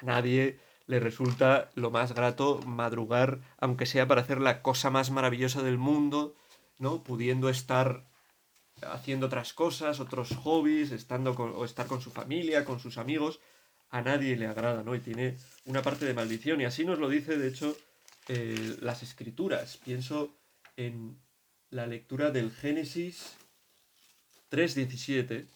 A 0.00 0.04
nadie 0.04 0.60
le 0.86 1.00
resulta 1.00 1.70
lo 1.74 1.90
más 1.90 2.14
grato 2.14 2.60
madrugar, 2.64 3.40
aunque 3.58 3.84
sea 3.84 4.06
para 4.06 4.22
hacer 4.22 4.40
la 4.40 4.62
cosa 4.62 4.90
más 4.90 5.10
maravillosa 5.10 5.62
del 5.62 5.76
mundo, 5.76 6.36
¿no? 6.78 7.02
Pudiendo 7.02 7.48
estar 7.48 8.07
haciendo 8.82 9.26
otras 9.26 9.52
cosas, 9.52 10.00
otros 10.00 10.34
hobbies, 10.36 10.92
estando 10.92 11.32
o 11.32 11.64
estar 11.64 11.86
con 11.86 12.00
su 12.00 12.10
familia, 12.10 12.64
con 12.64 12.80
sus 12.80 12.98
amigos, 12.98 13.40
a 13.90 14.02
nadie 14.02 14.36
le 14.36 14.46
agrada, 14.46 14.82
¿no? 14.82 14.94
Y 14.94 15.00
tiene 15.00 15.36
una 15.64 15.82
parte 15.82 16.04
de 16.04 16.14
maldición. 16.14 16.60
Y 16.60 16.64
así 16.64 16.84
nos 16.84 16.98
lo 16.98 17.08
dice, 17.08 17.38
de 17.38 17.48
hecho, 17.48 17.76
eh, 18.28 18.76
las 18.80 19.02
escrituras. 19.02 19.78
Pienso 19.78 20.34
en 20.76 21.18
la 21.70 21.86
lectura 21.86 22.30
del 22.30 22.50
Génesis 22.50 23.36
3.17. 24.50 25.46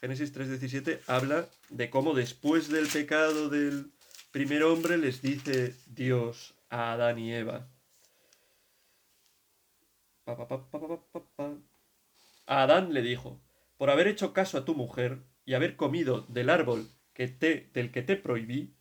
Génesis 0.00 0.34
3.17 0.34 1.00
habla 1.06 1.48
de 1.70 1.90
cómo 1.90 2.14
después 2.14 2.68
del 2.68 2.86
pecado 2.86 3.48
del 3.48 3.90
primer 4.30 4.62
hombre 4.64 4.98
les 4.98 5.22
dice 5.22 5.74
Dios 5.86 6.54
a 6.68 6.92
Adán 6.92 7.18
y 7.18 7.32
Eva. 7.32 7.68
A 12.46 12.62
Adán 12.62 12.94
le 12.94 13.02
dijo, 13.02 13.42
por 13.76 13.90
haber 13.90 14.06
hecho 14.06 14.32
caso 14.32 14.56
a 14.56 14.64
tu 14.64 14.76
mujer 14.76 15.24
y 15.44 15.54
haber 15.54 15.74
comido 15.74 16.22
del 16.22 16.48
árbol 16.48 16.88
que 17.12 17.26
te, 17.26 17.70
del 17.74 17.90
que 17.90 18.02
te 18.02 18.16
prohibí, 18.16 18.76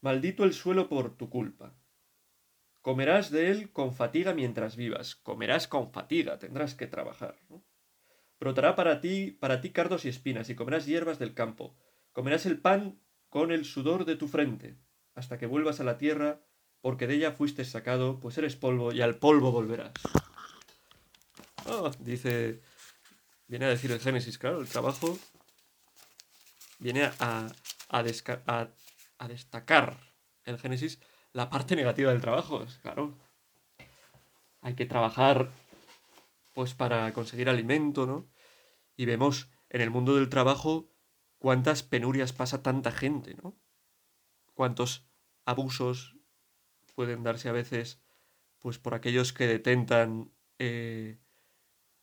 maldito 0.00 0.44
el 0.44 0.54
suelo 0.54 0.88
por 0.88 1.16
tu 1.16 1.28
culpa. 1.28 1.74
Comerás 2.82 3.30
de 3.32 3.50
él 3.50 3.72
con 3.72 3.92
fatiga 3.92 4.32
mientras 4.32 4.76
vivas, 4.76 5.16
comerás 5.16 5.66
con 5.66 5.90
fatiga, 5.90 6.38
tendrás 6.38 6.76
que 6.76 6.86
trabajar. 6.86 7.36
Brotará 8.38 8.76
para 8.76 9.00
ti, 9.00 9.32
para 9.32 9.60
ti 9.60 9.70
cardos 9.70 10.04
y 10.04 10.08
espinas, 10.08 10.48
y 10.48 10.54
comerás 10.54 10.86
hierbas 10.86 11.18
del 11.18 11.34
campo. 11.34 11.76
Comerás 12.12 12.46
el 12.46 12.60
pan 12.60 13.00
con 13.28 13.50
el 13.50 13.64
sudor 13.64 14.04
de 14.04 14.14
tu 14.14 14.28
frente, 14.28 14.78
hasta 15.14 15.36
que 15.36 15.46
vuelvas 15.46 15.80
a 15.80 15.84
la 15.84 15.98
tierra, 15.98 16.40
porque 16.80 17.08
de 17.08 17.16
ella 17.16 17.32
fuiste 17.32 17.64
sacado, 17.64 18.20
pues 18.20 18.38
eres 18.38 18.54
polvo, 18.54 18.92
y 18.92 19.02
al 19.02 19.16
polvo 19.16 19.50
volverás. 19.50 19.92
Ah, 21.70 21.90
dice, 22.00 22.62
viene 23.46 23.66
a 23.66 23.68
decir 23.68 23.92
el 23.92 24.00
Génesis, 24.00 24.38
claro, 24.38 24.60
el 24.60 24.68
trabajo 24.68 25.18
viene 26.78 27.04
a, 27.04 27.52
a, 27.88 28.02
destacar 28.02 29.98
el 30.44 30.58
Génesis 30.58 30.98
la 31.32 31.50
parte 31.50 31.76
negativa 31.76 32.10
del 32.10 32.22
trabajo. 32.22 32.64
Claro, 32.80 33.18
hay 34.62 34.74
que 34.74 34.86
trabajar 34.86 35.50
pues 36.54 36.74
para 36.74 37.12
conseguir 37.12 37.50
alimento, 37.50 38.06
¿no? 38.06 38.30
Y 38.96 39.04
vemos 39.04 39.50
en 39.68 39.82
el 39.82 39.90
mundo 39.90 40.16
del 40.16 40.30
trabajo 40.30 40.90
cuántas 41.38 41.82
penurias 41.82 42.32
pasa 42.32 42.62
tanta 42.62 42.92
gente, 42.92 43.34
¿no? 43.42 43.54
Cuántos 44.54 45.06
abusos 45.44 46.16
pueden 46.94 47.22
darse 47.22 47.48
a 47.50 47.52
veces 47.52 48.00
pues 48.58 48.78
por 48.78 48.94
aquellos 48.94 49.32
que 49.32 49.46
detentan 49.46 50.32
eh, 50.58 51.20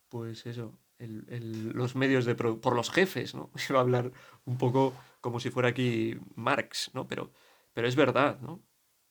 pues 0.08 0.46
eso 0.46 0.78
los 0.98 1.94
medios 1.94 2.24
de 2.24 2.34
por 2.34 2.74
los 2.74 2.90
jefes, 2.90 3.34
¿no? 3.34 3.50
Iba 3.70 3.78
a 3.78 3.82
hablar 3.82 4.12
un 4.44 4.58
poco 4.58 4.94
como 5.20 5.40
si 5.40 5.50
fuera 5.50 5.68
aquí 5.68 6.16
Marx, 6.34 6.90
¿no? 6.94 7.06
Pero, 7.06 7.32
pero 7.72 7.88
es 7.88 7.96
verdad, 7.96 8.40
¿no? 8.40 8.62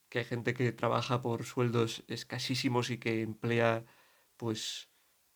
Que 0.09 0.19
hay 0.19 0.25
gente 0.25 0.53
que 0.53 0.71
trabaja 0.71 1.21
por 1.21 1.43
sueldos 1.45 2.03
escasísimos 2.07 2.89
y 2.89 2.97
que 2.99 3.21
emplea, 3.21 3.85
pues, 4.37 4.89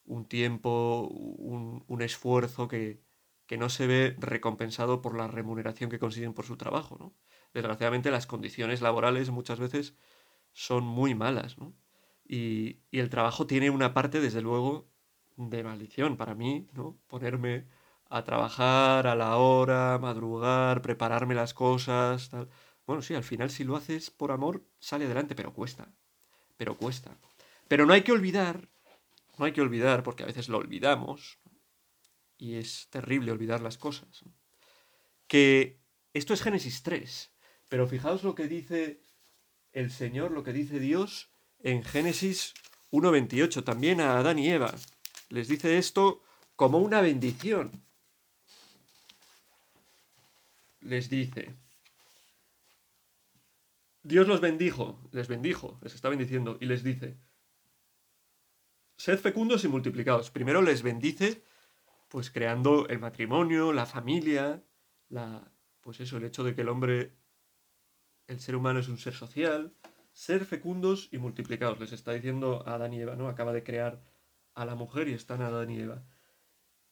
un 0.06 0.28
tiempo, 0.28 1.08
un, 1.10 1.84
un 1.88 2.02
esfuerzo 2.02 2.68
que, 2.68 3.04
que 3.46 3.58
no 3.58 3.70
se 3.70 3.88
ve 3.88 4.16
recompensado 4.20 5.02
por 5.02 5.16
la 5.18 5.28
remuneración 5.28 5.90
que 5.90 6.00
consiguen 6.00 6.34
por 6.34 6.46
su 6.46 6.58
trabajo, 6.58 6.98
¿no? 7.00 7.16
Desgraciadamente 7.54 8.12
las 8.12 8.28
condiciones 8.28 8.82
laborales 8.82 9.30
muchas 9.32 9.60
veces 9.60 9.96
son 10.54 10.84
muy 10.86 11.16
malas, 11.16 11.58
¿no? 11.58 11.76
Y, 12.26 12.82
y 12.92 13.00
el 13.00 13.10
trabajo 13.10 13.48
tiene 13.48 13.70
una 13.72 13.94
parte, 13.94 14.20
desde 14.22 14.42
luego, 14.42 14.89
de 15.40 15.64
maldición 15.64 16.18
para 16.18 16.36
mí, 16.36 16.68
¿no? 16.74 16.98
Ponerme 17.08 17.66
a 18.10 18.24
trabajar 18.24 19.08
a 19.08 19.16
la 19.16 19.38
hora, 19.38 19.98
madrugar, 19.98 20.82
prepararme 20.82 21.34
las 21.34 21.54
cosas, 21.54 22.30
tal. 22.30 22.50
Bueno, 22.86 23.02
sí, 23.02 23.14
al 23.16 23.24
final 23.24 23.50
si 23.50 23.64
lo 23.64 23.78
haces 23.78 24.10
por 24.12 24.32
amor, 24.32 24.66
sale 24.80 25.06
adelante, 25.06 25.36
pero 25.36 25.54
cuesta. 25.54 25.88
Pero 26.58 26.76
cuesta. 26.76 27.18
Pero 27.70 27.86
no 27.86 27.94
hay 27.94 28.02
que 28.02 28.12
olvidar, 28.12 28.68
no 29.38 29.46
hay 29.46 29.54
que 29.54 29.62
olvidar, 29.62 30.04
porque 30.04 30.24
a 30.24 30.26
veces 30.26 30.50
lo 30.50 30.58
olvidamos, 30.58 31.40
y 32.38 32.56
es 32.56 32.90
terrible 32.90 33.32
olvidar 33.32 33.62
las 33.62 33.78
cosas, 33.78 34.26
que 35.28 35.80
esto 36.14 36.34
es 36.34 36.42
Génesis 36.42 36.84
3, 36.84 37.32
pero 37.70 37.88
fijaos 37.88 38.24
lo 38.24 38.36
que 38.36 38.48
dice 38.48 39.04
el 39.72 39.92
Señor, 39.92 40.32
lo 40.32 40.44
que 40.44 40.52
dice 40.52 40.80
Dios 40.80 41.30
en 41.60 41.84
Génesis 41.84 42.56
1.28, 42.92 43.64
también 43.64 44.02
a 44.02 44.18
Adán 44.18 44.40
y 44.40 44.50
Eva 44.50 44.74
les 45.30 45.48
dice 45.48 45.78
esto 45.78 46.24
como 46.56 46.80
una 46.80 47.02
bendición. 47.02 47.84
les 50.82 51.10
dice, 51.10 51.56
Dios 54.04 54.28
los 54.28 54.42
bendijo, 54.42 55.00
les 55.12 55.28
bendijo, 55.28 55.80
les 55.82 55.94
está 55.94 56.10
bendiciendo 56.10 56.58
y 56.60 56.66
les 56.66 56.84
dice, 56.84 57.18
sed 58.98 59.20
fecundos 59.20 59.64
y 59.64 59.68
multiplicados. 59.68 60.32
Primero 60.32 60.62
les 60.62 60.82
bendice, 60.82 61.44
pues 62.08 62.32
creando 62.32 62.88
el 62.88 63.00
matrimonio, 63.00 63.74
la 63.74 63.86
familia, 63.86 64.64
la, 65.10 65.52
pues 65.82 66.00
eso, 66.00 66.18
el 66.18 66.26
hecho 66.26 66.44
de 66.44 66.56
que 66.56 66.62
el 66.62 66.70
hombre, 66.70 67.16
el 68.28 68.40
ser 68.40 68.56
humano 68.56 68.80
es 68.80 68.88
un 68.88 68.98
ser 68.98 69.14
social, 69.14 69.74
ser 70.12 70.46
fecundos 70.46 71.10
y 71.12 71.18
multiplicados. 71.18 71.80
Les 71.80 71.92
está 71.92 72.14
diciendo 72.14 72.64
a 72.66 72.76
Adán 72.76 72.94
y 72.94 73.02
Eva, 73.02 73.16
¿no? 73.16 73.28
Acaba 73.28 73.54
de 73.54 73.64
crear 73.64 74.02
a 74.60 74.66
la 74.66 74.76
mujer 74.76 75.08
y 75.08 75.14
están 75.14 75.42
Adán 75.42 75.70
y 75.70 75.80
Eva. 75.80 76.04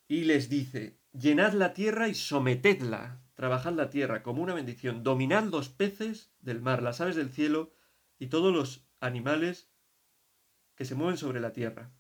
Y 0.08 0.24
les 0.24 0.48
dice, 0.48 1.02
llenad 1.12 1.52
la 1.52 1.74
tierra 1.74 2.08
y 2.08 2.16
sometedla, 2.16 3.22
trabajad 3.34 3.74
la 3.74 3.90
tierra 3.90 4.24
como 4.24 4.42
una 4.42 4.54
bendición, 4.54 5.04
dominad 5.04 5.44
los 5.44 5.68
peces 5.68 6.32
del 6.40 6.62
mar, 6.62 6.82
las 6.82 7.02
aves 7.02 7.18
del 7.18 7.30
cielo 7.30 7.74
y 8.20 8.28
todos 8.28 8.54
los 8.54 8.88
animales 9.02 9.70
que 10.76 10.86
se 10.86 10.96
mueven 10.96 11.18
sobre 11.18 11.42
la 11.42 11.52
tierra. 11.52 11.92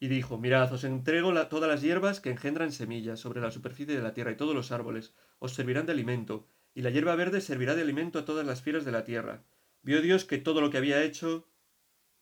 Y 0.00 0.08
dijo, 0.08 0.38
mirad, 0.38 0.72
os 0.72 0.84
entrego 0.84 1.32
todas 1.48 1.68
las 1.68 1.82
hierbas 1.82 2.20
que 2.20 2.30
engendran 2.30 2.72
semillas 2.72 3.20
sobre 3.20 3.42
la 3.42 3.50
superficie 3.50 3.94
de 3.94 4.02
la 4.02 4.14
tierra 4.14 4.32
y 4.32 4.36
todos 4.36 4.54
los 4.54 4.72
árboles, 4.72 5.14
os 5.38 5.52
servirán 5.52 5.84
de 5.84 5.92
alimento, 5.92 6.48
y 6.74 6.80
la 6.80 6.88
hierba 6.88 7.14
verde 7.16 7.42
servirá 7.42 7.74
de 7.74 7.82
alimento 7.82 8.18
a 8.18 8.24
todas 8.24 8.46
las 8.46 8.62
fieras 8.62 8.86
de 8.86 8.92
la 8.92 9.04
tierra. 9.04 9.44
Vio 9.82 10.00
Dios 10.00 10.24
que 10.24 10.38
todo 10.38 10.62
lo 10.62 10.70
que 10.70 10.78
había 10.78 11.02
hecho, 11.02 11.46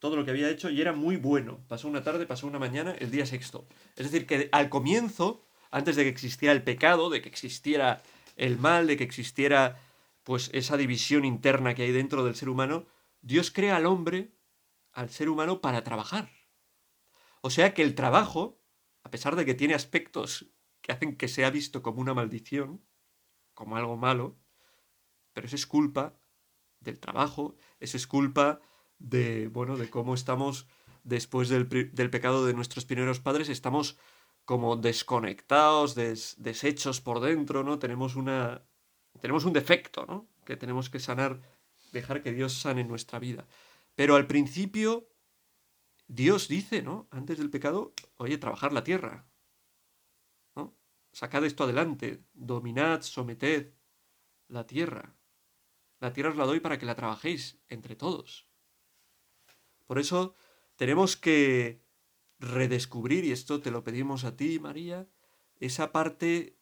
todo 0.02 0.16
lo 0.16 0.24
que 0.24 0.32
había 0.32 0.50
hecho, 0.50 0.68
y 0.68 0.80
era 0.80 0.92
muy 0.92 1.14
bueno. 1.14 1.60
Pasó 1.68 1.86
una 1.86 2.02
tarde, 2.02 2.26
pasó 2.26 2.48
una 2.48 2.58
mañana, 2.58 2.90
el 2.98 3.12
día 3.12 3.24
sexto. 3.24 3.68
Es 3.94 4.10
decir, 4.10 4.26
que 4.26 4.48
al 4.50 4.68
comienzo, 4.68 5.46
antes 5.70 5.94
de 5.94 6.02
que 6.02 6.08
existiera 6.08 6.52
el 6.52 6.64
pecado, 6.64 7.08
de 7.08 7.22
que 7.22 7.28
existiera 7.28 8.02
el 8.34 8.58
mal, 8.58 8.88
de 8.88 8.96
que 8.96 9.04
existiera 9.04 9.80
pues 10.24 10.50
esa 10.54 10.76
división 10.76 11.24
interna 11.24 11.76
que 11.76 11.84
hay 11.84 11.92
dentro 11.92 12.24
del 12.24 12.34
ser 12.34 12.48
humano, 12.48 12.84
Dios 13.20 13.52
crea 13.52 13.76
al 13.76 13.86
hombre, 13.86 14.32
al 14.92 15.08
ser 15.08 15.28
humano, 15.28 15.60
para 15.60 15.84
trabajar. 15.84 16.32
O 17.40 17.50
sea 17.50 17.72
que 17.72 17.82
el 17.82 17.94
trabajo, 17.94 18.60
a 19.04 19.10
pesar 19.12 19.36
de 19.36 19.44
que 19.44 19.54
tiene 19.54 19.74
aspectos 19.74 20.46
que 20.80 20.90
hacen 20.90 21.16
que 21.16 21.28
sea 21.28 21.50
visto 21.50 21.80
como 21.80 22.00
una 22.00 22.12
maldición, 22.12 22.84
como 23.54 23.76
algo 23.76 23.96
malo, 23.96 24.36
pero 25.32 25.46
eso 25.46 25.54
es 25.54 25.68
culpa 25.68 26.18
del 26.80 26.98
trabajo, 26.98 27.54
eso 27.78 27.96
es 27.96 28.08
culpa 28.08 28.60
de, 29.02 29.48
bueno, 29.48 29.76
de 29.76 29.90
cómo 29.90 30.14
estamos 30.14 30.66
después 31.04 31.48
del, 31.48 31.66
pecado 31.66 32.46
de 32.46 32.54
nuestros 32.54 32.84
primeros 32.84 33.20
padres, 33.20 33.48
estamos 33.48 33.98
como 34.44 34.76
desconectados, 34.76 35.94
deshechos 35.94 37.00
por 37.00 37.20
dentro, 37.20 37.62
¿no? 37.62 37.78
Tenemos 37.78 38.16
una... 38.16 38.64
tenemos 39.20 39.44
un 39.44 39.52
defecto, 39.52 40.06
¿no? 40.06 40.28
Que 40.44 40.56
tenemos 40.56 40.90
que 40.90 41.00
sanar, 41.00 41.40
dejar 41.92 42.22
que 42.22 42.32
Dios 42.32 42.54
sane 42.54 42.84
nuestra 42.84 43.18
vida. 43.18 43.46
Pero 43.94 44.16
al 44.16 44.26
principio, 44.26 45.08
Dios 46.06 46.48
dice, 46.48 46.82
¿no? 46.82 47.08
Antes 47.10 47.38
del 47.38 47.50
pecado, 47.50 47.92
oye, 48.16 48.38
trabajar 48.38 48.72
la 48.72 48.84
tierra, 48.84 49.26
¿no? 50.56 50.76
Sacad 51.12 51.44
esto 51.44 51.64
adelante, 51.64 52.24
dominad, 52.32 53.02
someted 53.02 53.74
la 54.48 54.66
tierra. 54.66 55.16
La 56.00 56.12
tierra 56.12 56.30
os 56.30 56.36
la 56.36 56.46
doy 56.46 56.60
para 56.60 56.78
que 56.78 56.86
la 56.86 56.96
trabajéis 56.96 57.60
entre 57.68 57.94
todos. 57.94 58.51
Por 59.86 59.98
eso 59.98 60.34
tenemos 60.76 61.16
que 61.16 61.82
redescubrir, 62.38 63.24
y 63.24 63.32
esto 63.32 63.60
te 63.60 63.70
lo 63.70 63.84
pedimos 63.84 64.24
a 64.24 64.36
ti, 64.36 64.58
María, 64.58 65.08
esa 65.60 65.92
parte 65.92 66.58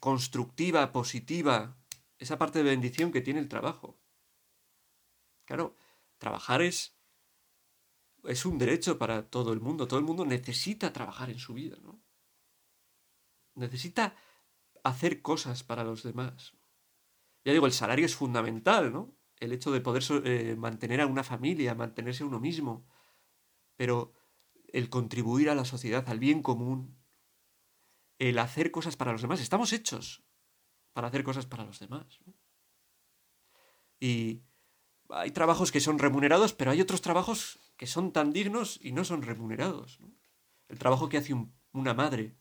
constructiva, 0.00 0.92
positiva, 0.92 1.76
esa 2.18 2.38
parte 2.38 2.62
de 2.62 2.70
bendición 2.70 3.12
que 3.12 3.20
tiene 3.20 3.40
el 3.40 3.48
trabajo. 3.48 4.00
Claro, 5.44 5.76
trabajar 6.18 6.62
es, 6.62 6.96
es 8.24 8.46
un 8.46 8.58
derecho 8.58 8.98
para 8.98 9.28
todo 9.28 9.52
el 9.52 9.60
mundo. 9.60 9.86
Todo 9.86 9.98
el 9.98 10.06
mundo 10.06 10.24
necesita 10.24 10.92
trabajar 10.92 11.30
en 11.30 11.38
su 11.38 11.54
vida, 11.54 11.76
¿no? 11.82 12.00
Necesita 13.54 14.16
hacer 14.84 15.20
cosas 15.20 15.62
para 15.62 15.84
los 15.84 16.02
demás. 16.02 16.54
Ya 17.44 17.52
digo, 17.52 17.66
el 17.66 17.72
salario 17.72 18.06
es 18.06 18.14
fundamental, 18.14 18.92
¿no? 18.92 19.14
El 19.40 19.52
hecho 19.52 19.72
de 19.72 19.80
poder 19.80 20.04
eh, 20.24 20.54
mantener 20.56 21.00
a 21.00 21.06
una 21.06 21.24
familia, 21.24 21.74
mantenerse 21.74 22.24
uno 22.24 22.38
mismo. 22.38 22.86
Pero 23.76 24.14
el 24.72 24.88
contribuir 24.88 25.50
a 25.50 25.54
la 25.54 25.64
sociedad, 25.64 26.08
al 26.08 26.18
bien 26.18 26.42
común, 26.42 27.00
el 28.18 28.38
hacer 28.38 28.70
cosas 28.70 28.96
para 28.96 29.12
los 29.12 29.22
demás. 29.22 29.40
Estamos 29.40 29.72
hechos 29.72 30.22
para 30.92 31.08
hacer 31.08 31.24
cosas 31.24 31.46
para 31.46 31.64
los 31.64 31.80
demás. 31.80 32.20
Y 33.98 34.42
hay 35.08 35.30
trabajos 35.30 35.72
que 35.72 35.80
son 35.80 35.98
remunerados, 35.98 36.52
pero 36.52 36.70
hay 36.70 36.80
otros 36.80 37.00
trabajos 37.02 37.58
que 37.76 37.86
son 37.86 38.12
tan 38.12 38.32
dignos 38.32 38.78
y 38.82 38.92
no 38.92 39.04
son 39.04 39.22
remunerados. 39.22 39.98
El 40.68 40.78
trabajo 40.78 41.08
que 41.08 41.16
hace 41.16 41.34
una 41.72 41.94
madre 41.94 42.36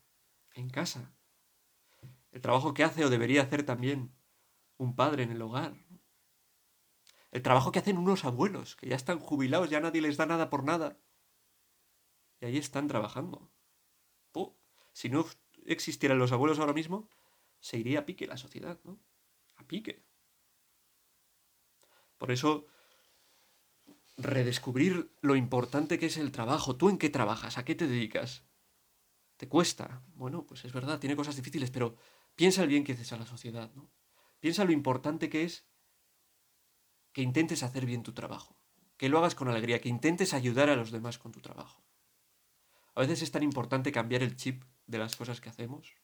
en 0.54 0.70
casa. 0.70 1.14
El 2.32 2.42
trabajo 2.42 2.74
que 2.74 2.84
hace 2.84 3.06
o 3.06 3.10
debería 3.10 3.42
hacer 3.42 3.64
también 3.64 4.14
un 4.78 4.96
padre 4.96 5.24
en 5.24 5.32
el 5.32 5.42
hogar. 5.42 5.74
El 7.32 7.42
trabajo 7.42 7.72
que 7.72 7.80
hacen 7.80 7.98
unos 7.98 8.26
abuelos, 8.26 8.76
que 8.76 8.88
ya 8.88 8.96
están 8.96 9.20
jubilados, 9.20 9.70
ya 9.70 9.80
nadie 9.80 10.02
les 10.02 10.18
da 10.18 10.26
nada 10.26 10.50
por 10.50 10.64
nada. 10.64 10.98
Y 12.42 12.46
ahí 12.46 12.58
están 12.58 12.88
trabajando. 12.88 13.52
si 14.94 15.10
no 15.10 15.26
existieran 15.66 16.18
los 16.18 16.32
abuelos 16.32 16.60
ahora 16.60 16.74
mismo, 16.74 17.08
se 17.60 17.78
iría 17.78 18.00
a 18.00 18.06
pique 18.06 18.28
la 18.28 18.38
sociedad, 18.38 18.80
¿no? 18.84 19.00
A 19.56 19.64
pique. 19.64 20.04
Por 22.18 22.32
eso, 22.32 22.66
redescubrir 24.18 25.12
lo 25.22 25.36
importante 25.36 26.00
que 26.00 26.08
es 26.08 26.18
el 26.18 26.32
trabajo. 26.32 26.76
¿Tú 26.76 26.90
en 26.90 26.98
qué 26.98 27.10
trabajas? 27.10 27.58
¿A 27.58 27.66
qué 27.66 27.76
te 27.76 27.88
dedicas? 27.88 28.44
¿Te 29.38 29.48
cuesta? 29.48 30.04
Bueno, 30.16 30.46
pues 30.46 30.66
es 30.66 30.74
verdad, 30.74 31.00
tiene 31.00 31.16
cosas 31.16 31.38
difíciles, 31.38 31.72
pero 31.72 31.96
piensa 32.36 32.62
el 32.62 32.68
bien 32.68 32.84
que 32.84 32.94
haces 32.94 33.14
a 33.14 33.18
la 33.18 33.26
sociedad, 33.26 33.72
¿no? 33.76 33.90
Piensa 34.40 34.66
lo 34.66 34.72
importante 34.72 35.30
que 35.30 35.44
es 35.44 35.66
que 37.12 37.22
intentes 37.22 37.64
hacer 37.64 37.86
bien 37.86 38.04
tu 38.04 38.14
trabajo, 38.14 38.60
que 38.98 39.10
lo 39.10 39.18
hagas 39.18 39.36
con 39.36 39.48
alegría, 39.48 39.82
que 39.82 39.90
intentes 39.90 40.34
ayudar 40.34 40.70
a 40.70 40.76
los 40.76 40.92
demás 40.92 41.18
con 41.18 41.32
tu 41.32 41.42
trabajo. 41.42 41.84
A 42.96 43.02
veces 43.02 43.22
es 43.22 43.32
tan 43.32 43.44
importante 43.44 43.92
cambiar 43.92 44.24
el 44.24 44.36
chip 44.36 44.64
de 44.88 44.98
las 44.98 45.16
cosas 45.16 45.42
que 45.42 45.50
hacemos. 45.50 45.96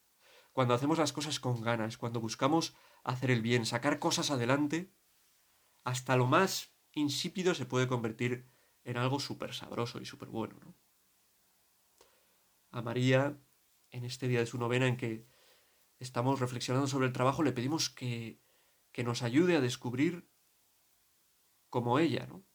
Cuando 0.54 0.74
hacemos 0.74 0.98
las 0.98 1.12
cosas 1.12 1.40
con 1.40 1.62
ganas, 1.62 1.98
cuando 1.98 2.22
buscamos 2.22 2.76
hacer 3.04 3.32
el 3.32 3.42
bien, 3.42 3.66
sacar 3.66 4.00
cosas 4.00 4.32
adelante, 4.32 4.94
hasta 5.84 6.16
lo 6.16 6.28
más 6.28 6.74
insípido 6.94 7.54
se 7.54 7.66
puede 7.66 7.88
convertir 7.88 8.48
en 8.86 8.98
algo 8.98 9.20
súper 9.20 9.54
sabroso 9.54 10.00
y 10.00 10.06
súper 10.06 10.30
bueno. 10.30 10.56
A 12.72 12.82
María, 12.82 13.38
en 13.92 14.06
este 14.06 14.28
día 14.28 14.40
de 14.40 14.46
su 14.46 14.58
novena 14.58 14.88
en 14.88 14.96
que 14.96 15.28
estamos 16.00 16.40
reflexionando 16.40 16.88
sobre 16.88 17.08
el 17.08 17.14
trabajo, 17.14 17.44
le 17.44 17.52
pedimos 17.52 17.90
que, 17.90 18.40
que 18.92 19.04
nos 19.04 19.24
ayude 19.24 19.56
a 19.56 19.62
descubrir 19.62 20.30
como 21.76 22.00
ella, 22.00 22.26
¿no? 22.26 22.46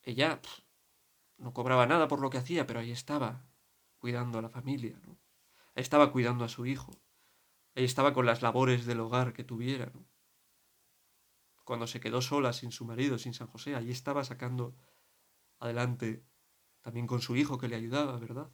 Ella 0.00 0.40
no 1.36 1.52
cobraba 1.52 1.84
nada 1.84 2.08
por 2.08 2.18
lo 2.18 2.30
que 2.30 2.38
hacía, 2.38 2.66
pero 2.66 2.80
ahí 2.80 2.90
estaba, 2.90 3.44
cuidando 3.98 4.38
a 4.38 4.42
la 4.42 4.48
familia, 4.48 4.98
¿no? 5.04 5.20
Ahí 5.74 5.82
estaba 5.82 6.10
cuidando 6.12 6.46
a 6.46 6.48
su 6.48 6.64
hijo. 6.64 6.90
Ahí 7.74 7.84
estaba 7.84 8.14
con 8.14 8.24
las 8.24 8.40
labores 8.40 8.86
del 8.86 9.00
hogar 9.00 9.34
que 9.34 9.44
tuviera, 9.44 9.92
¿no? 9.92 10.08
Cuando 11.64 11.86
se 11.86 12.00
quedó 12.00 12.22
sola 12.22 12.54
sin 12.54 12.72
su 12.72 12.86
marido, 12.86 13.18
sin 13.18 13.34
San 13.34 13.48
José, 13.48 13.74
allí 13.74 13.90
estaba 13.90 14.24
sacando 14.24 14.74
adelante 15.58 16.24
también 16.80 17.06
con 17.06 17.20
su 17.20 17.36
hijo 17.36 17.58
que 17.58 17.68
le 17.68 17.76
ayudaba, 17.76 18.18
¿verdad? 18.18 18.50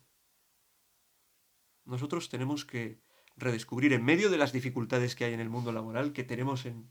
Nosotros 1.85 2.29
tenemos 2.31 2.65
que 2.65 3.01
redescubrir 3.37 3.93
en 3.93 4.05
medio 4.05 4.29
de 4.29 4.39
las 4.39 4.53
dificultades 4.53 5.15
que 5.15 5.25
hay 5.25 5.35
en 5.35 5.41
el 5.41 5.51
mundo 5.51 5.71
laboral, 5.71 6.13
que 6.13 6.25
tenemos 6.25 6.67
en, 6.67 6.91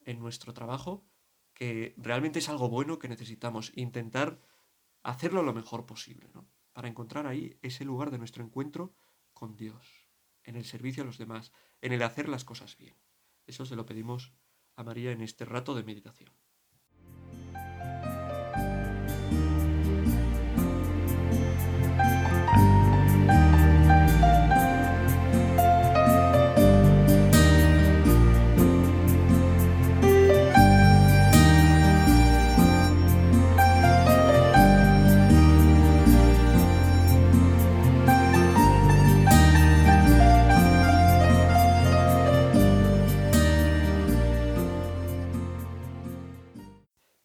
en 0.00 0.18
nuestro 0.18 0.54
trabajo, 0.54 1.06
que 1.54 1.94
realmente 1.96 2.40
es 2.40 2.48
algo 2.48 2.68
bueno 2.68 2.98
que 2.98 3.08
necesitamos 3.08 3.72
intentar 3.76 4.40
hacerlo 5.02 5.42
lo 5.42 5.54
mejor 5.54 5.86
posible, 5.86 6.28
¿no? 6.34 6.48
Para 6.72 6.88
encontrar 6.88 7.26
ahí 7.26 7.56
ese 7.62 7.84
lugar 7.84 8.10
de 8.10 8.18
nuestro 8.18 8.44
encuentro 8.44 8.94
con 9.32 9.56
Dios, 9.56 10.08
en 10.42 10.56
el 10.56 10.64
servicio 10.64 11.02
a 11.02 11.06
los 11.06 11.18
demás, 11.18 11.52
en 11.80 11.92
el 11.92 12.02
hacer 12.02 12.28
las 12.28 12.44
cosas 12.44 12.76
bien. 12.76 12.96
Eso 13.46 13.64
se 13.64 13.76
lo 13.76 13.86
pedimos 13.86 14.34
a 14.76 14.82
María 14.82 15.12
en 15.12 15.20
este 15.20 15.44
rato 15.44 15.74
de 15.74 15.84
meditación. 15.84 16.32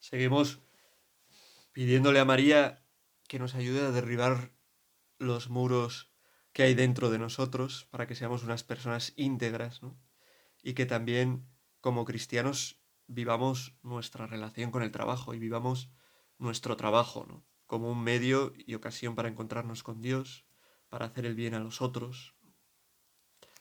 Seguimos 0.09 0.59
pidiéndole 1.71 2.19
a 2.19 2.25
María 2.25 2.83
que 3.27 3.37
nos 3.37 3.53
ayude 3.53 3.81
a 3.81 3.91
derribar 3.91 4.51
los 5.19 5.51
muros 5.51 6.11
que 6.51 6.63
hay 6.63 6.73
dentro 6.73 7.11
de 7.11 7.19
nosotros 7.19 7.85
para 7.91 8.07
que 8.07 8.15
seamos 8.15 8.43
unas 8.43 8.63
personas 8.63 9.13
íntegras, 9.17 9.83
¿no? 9.83 10.01
Y 10.63 10.73
que 10.73 10.87
también 10.87 11.47
como 11.79 12.05
cristianos 12.05 12.81
vivamos 13.05 13.75
nuestra 13.83 14.25
relación 14.25 14.71
con 14.71 14.81
el 14.81 14.89
trabajo 14.89 15.35
y 15.35 15.37
vivamos 15.37 15.91
nuestro 16.39 16.75
trabajo, 16.75 17.27
¿no? 17.29 17.45
Como 17.67 17.91
un 17.91 18.03
medio 18.03 18.53
y 18.57 18.73
ocasión 18.73 19.13
para 19.13 19.29
encontrarnos 19.29 19.83
con 19.83 20.01
Dios, 20.01 20.43
para 20.89 21.05
hacer 21.05 21.27
el 21.27 21.35
bien 21.35 21.53
a 21.53 21.59
los 21.59 21.83
otros, 21.83 22.33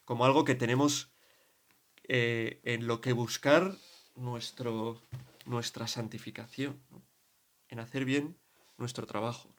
como 0.06 0.24
algo 0.24 0.46
que 0.46 0.54
tenemos 0.54 1.12
eh, 2.04 2.62
en 2.64 2.86
lo 2.86 3.02
que 3.02 3.12
buscar 3.12 3.76
nuestro, 4.14 5.02
nuestra 5.48 5.86
santificación, 5.86 6.80
en 7.68 7.80
hacer 7.80 8.04
bien 8.04 8.38
nuestro 8.76 9.06
trabajo. 9.06 9.54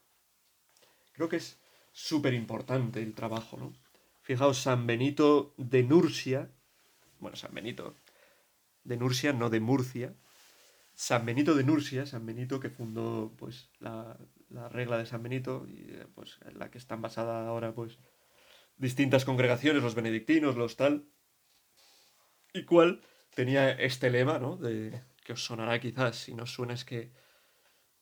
Creo 1.14 1.30
que 1.30 1.38
es 1.38 1.60
súper 1.92 2.34
importante 2.34 3.02
el 3.02 3.14
trabajo, 3.14 3.58
¿no? 3.58 3.74
Fijaos, 4.22 4.62
San 4.62 4.86
Benito 4.86 5.54
de 5.58 5.84
Nursia, 5.84 6.52
bueno, 7.20 7.36
San 7.36 7.54
Benito 7.54 7.96
de 8.84 8.98
Nursia, 8.98 9.34
no 9.34 9.50
de 9.50 9.60
Murcia, 9.60 10.16
San 10.94 11.26
Benito 11.26 11.56
de 11.56 11.64
Nursia, 11.64 12.06
San 12.06 12.26
Benito 12.26 12.60
que 12.60 12.70
fundó 12.70 13.34
pues 13.38 13.72
la, 13.80 14.18
la 14.50 14.70
regla 14.70 14.98
de 14.98 15.06
San 15.06 15.24
Benito, 15.24 15.66
y, 15.68 15.98
pues 16.14 16.38
en 16.46 16.60
la 16.60 16.70
que 16.70 16.78
están 16.78 17.02
basadas 17.02 17.48
ahora 17.48 17.74
pues 17.74 17.98
distintas 18.78 19.26
congregaciones, 19.26 19.82
los 19.82 19.96
benedictinos, 19.96 20.56
los 20.56 20.76
tal, 20.76 21.10
y 22.54 22.66
cuál 22.66 23.02
tenía 23.34 23.72
este 23.72 24.10
lema, 24.10 24.40
¿no? 24.40 24.56
De, 24.58 25.02
que 25.30 25.34
os 25.34 25.46
sonará 25.46 25.78
quizás, 25.80 26.18
si 26.26 26.34
no 26.34 26.42
os 26.42 26.54
suena 26.58 26.74
es 26.74 26.84
que 26.90 27.14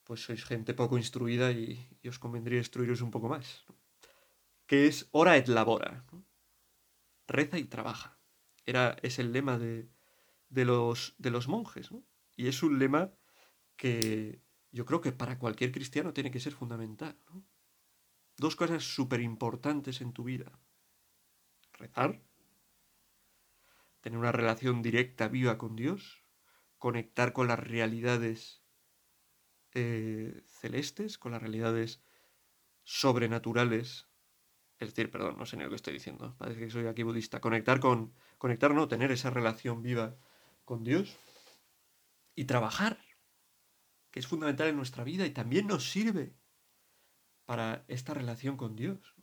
pues 0.07 0.23
sois 0.23 0.47
gente 0.47 0.71
poco 0.73 0.95
instruida 0.95 1.51
y, 1.51 1.75
os 2.07 2.23
convendría 2.23 2.63
instruiros 2.63 3.03
un 3.03 3.11
poco 3.11 3.27
más, 3.27 3.67
que 4.65 4.87
es 4.87 5.09
ora 5.11 5.35
et 5.35 5.49
labora, 5.49 6.07
reza 7.27 7.59
y 7.59 7.65
trabaja. 7.65 8.17
Era, 8.65 8.95
es 9.03 9.19
el 9.19 9.33
lema 9.33 9.59
de, 9.59 9.91
de, 10.47 10.63
los, 10.63 11.15
de 11.17 11.31
los 11.31 11.49
monjes, 11.49 11.91
¿no? 11.91 12.07
y 12.37 12.47
es 12.47 12.63
un 12.63 12.79
lema 12.79 13.11
que 13.75 14.39
yo 14.71 14.85
creo 14.85 15.01
que 15.01 15.11
para 15.11 15.37
cualquier 15.37 15.73
cristiano 15.73 16.13
tiene 16.13 16.31
que 16.31 16.39
ser 16.39 16.53
fundamental. 16.53 17.19
Dos 18.37 18.55
cosas 18.55 18.85
súper 18.85 19.19
importantes 19.19 19.99
en 19.99 20.13
tu 20.13 20.23
vida. 20.23 20.61
Rezar, 21.73 22.21
tener 23.99 24.17
una 24.17 24.31
relación 24.31 24.81
directa, 24.81 25.27
viva 25.27 25.57
con 25.57 25.75
Dios, 25.75 26.23
conectar 26.77 27.33
con 27.33 27.47
las 27.47 27.59
realidades 27.59 28.61
eh, 29.73 30.43
celestes, 30.47 31.17
con 31.17 31.31
las 31.31 31.41
realidades 31.41 32.01
sobrenaturales. 32.83 34.07
Es 34.79 34.89
decir, 34.89 35.11
perdón, 35.11 35.37
no 35.37 35.45
sé 35.45 35.57
ni 35.57 35.63
lo 35.63 35.69
que 35.69 35.75
estoy 35.75 35.93
diciendo, 35.93 36.35
parece 36.37 36.59
que 36.59 36.69
soy 36.69 36.87
aquí 36.87 37.03
budista. 37.03 37.41
Conectar 37.41 37.79
con, 37.79 38.13
conectar, 38.37 38.73
no, 38.73 38.87
tener 38.87 39.11
esa 39.11 39.29
relación 39.29 39.81
viva 39.81 40.15
con 40.65 40.83
Dios 40.83 41.17
y 42.35 42.45
trabajar, 42.45 42.99
que 44.11 44.19
es 44.19 44.27
fundamental 44.27 44.67
en 44.67 44.77
nuestra 44.77 45.03
vida 45.03 45.25
y 45.25 45.31
también 45.31 45.67
nos 45.67 45.89
sirve 45.89 46.35
para 47.45 47.85
esta 47.87 48.13
relación 48.13 48.57
con 48.57 48.75
Dios. 48.75 49.15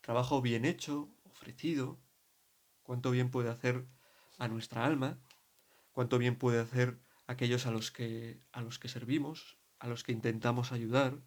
Trabajo 0.00 0.42
bien 0.42 0.64
hecho, 0.64 1.10
ofrecido, 1.24 2.00
cuánto 2.82 3.10
bien 3.10 3.30
puede 3.30 3.50
hacer 3.50 3.86
a 4.38 4.48
nuestra 4.48 4.84
alma, 4.84 5.20
cuánto 5.96 6.18
bien 6.18 6.36
puede 6.36 6.60
hacer 6.60 7.00
aquellos 7.26 7.64
a 7.64 7.70
los 7.70 7.90
que, 7.90 8.42
a 8.52 8.60
los 8.60 8.78
que 8.78 8.86
servimos, 8.86 9.58
a 9.78 9.88
los 9.88 10.04
que 10.04 10.12
intentamos 10.12 10.70
ayudar. 10.70 11.22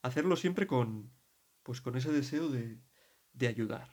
Hacerlo 0.00 0.36
siempre 0.36 0.68
con, 0.68 1.12
pues 1.64 1.80
con 1.80 1.96
ese 1.96 2.12
deseo 2.12 2.48
de, 2.48 2.80
de 3.32 3.48
ayudar, 3.48 3.90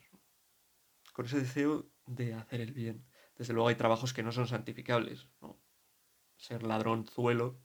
con 1.14 1.26
ese 1.26 1.40
deseo 1.40 1.92
de 2.06 2.36
hacer 2.36 2.62
el 2.62 2.74
bien. 2.74 3.08
Desde 3.36 3.54
luego 3.54 3.70
hay 3.70 3.76
trabajos 3.76 4.14
que 4.14 4.22
no 4.22 4.32
son 4.32 4.48
santificables, 4.48 5.28
¿no? 5.42 5.60
Ser 6.38 6.62
ladronzuelo, 6.62 7.60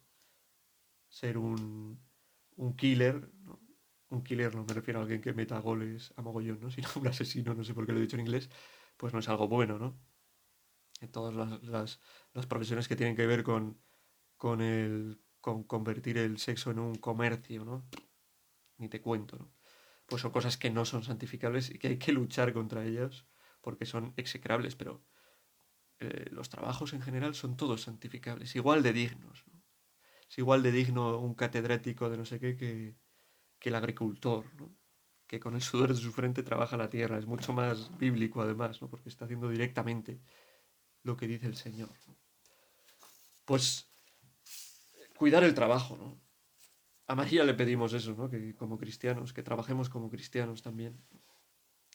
ser 1.10 1.36
un, 1.36 2.02
un 2.56 2.76
killer, 2.76 3.30
¿no? 3.42 3.60
un 4.08 4.24
killer 4.24 4.54
no 4.54 4.64
me 4.64 4.72
refiero 4.72 5.00
a 5.00 5.02
alguien 5.02 5.20
que 5.20 5.34
meta 5.34 5.58
goles 5.58 6.14
a 6.16 6.22
mogollón, 6.22 6.60
¿no? 6.62 6.70
sino 6.70 6.88
un 6.96 7.08
asesino, 7.08 7.52
no 7.52 7.62
sé 7.62 7.74
por 7.74 7.84
qué 7.84 7.92
lo 7.92 7.98
he 7.98 8.02
dicho 8.02 8.16
en 8.16 8.20
inglés, 8.22 8.48
pues 8.96 9.12
no 9.12 9.18
es 9.18 9.28
algo 9.28 9.48
bueno, 9.48 9.78
¿no? 9.78 10.00
En 11.00 11.10
todas 11.12 11.34
las, 11.62 12.00
profesiones 12.46 12.88
que 12.88 12.96
tienen 12.96 13.14
que 13.14 13.26
ver 13.26 13.44
con, 13.44 13.80
con, 14.36 14.60
el, 14.60 15.22
con 15.40 15.64
convertir 15.64 16.18
el 16.18 16.38
sexo 16.38 16.70
en 16.70 16.80
un 16.80 16.94
comercio, 16.96 17.64
¿no? 17.64 17.88
Ni 18.78 18.88
te 18.88 19.00
cuento, 19.00 19.36
¿no? 19.36 19.52
Pues 20.06 20.22
son 20.22 20.32
cosas 20.32 20.56
que 20.56 20.70
no 20.70 20.84
son 20.84 21.04
santificables 21.04 21.70
y 21.70 21.78
que 21.78 21.88
hay 21.88 21.98
que 21.98 22.12
luchar 22.12 22.52
contra 22.52 22.84
ellas 22.84 23.26
porque 23.60 23.84
son 23.84 24.14
execrables, 24.16 24.74
pero 24.74 25.04
eh, 26.00 26.26
los 26.30 26.48
trabajos 26.48 26.92
en 26.92 27.02
general 27.02 27.34
son 27.34 27.56
todos 27.56 27.82
santificables, 27.82 28.56
igual 28.56 28.82
de 28.82 28.92
dignos. 28.92 29.44
¿no? 29.46 29.62
Es 30.28 30.38
igual 30.38 30.62
de 30.62 30.72
digno 30.72 31.18
un 31.18 31.34
catedrático 31.34 32.08
de 32.08 32.16
no 32.16 32.24
sé 32.24 32.40
qué 32.40 32.56
que, 32.56 32.96
que 33.58 33.68
el 33.68 33.74
agricultor, 33.74 34.44
¿no? 34.54 34.74
que 35.26 35.40
con 35.40 35.54
el 35.54 35.62
sudor 35.62 35.90
de 35.90 36.00
su 36.00 36.12
frente 36.12 36.42
trabaja 36.42 36.76
la 36.76 36.88
tierra. 36.88 37.18
Es 37.18 37.26
mucho 37.26 37.52
más 37.52 37.96
bíblico 37.98 38.40
además, 38.40 38.80
¿no? 38.80 38.88
porque 38.88 39.08
está 39.08 39.26
haciendo 39.26 39.48
directamente 39.48 40.22
lo 41.02 41.16
que 41.16 41.26
dice 41.26 41.46
el 41.46 41.56
Señor. 41.56 41.90
Pues 43.44 43.88
cuidar 45.16 45.44
el 45.44 45.54
trabajo, 45.54 45.96
¿no? 45.96 46.20
A 47.06 47.14
María 47.14 47.42
le 47.44 47.54
pedimos 47.54 47.92
eso, 47.94 48.14
¿no? 48.14 48.28
Que 48.28 48.54
como 48.54 48.78
cristianos, 48.78 49.32
que 49.32 49.42
trabajemos 49.42 49.88
como 49.88 50.10
cristianos 50.10 50.62
también. 50.62 51.02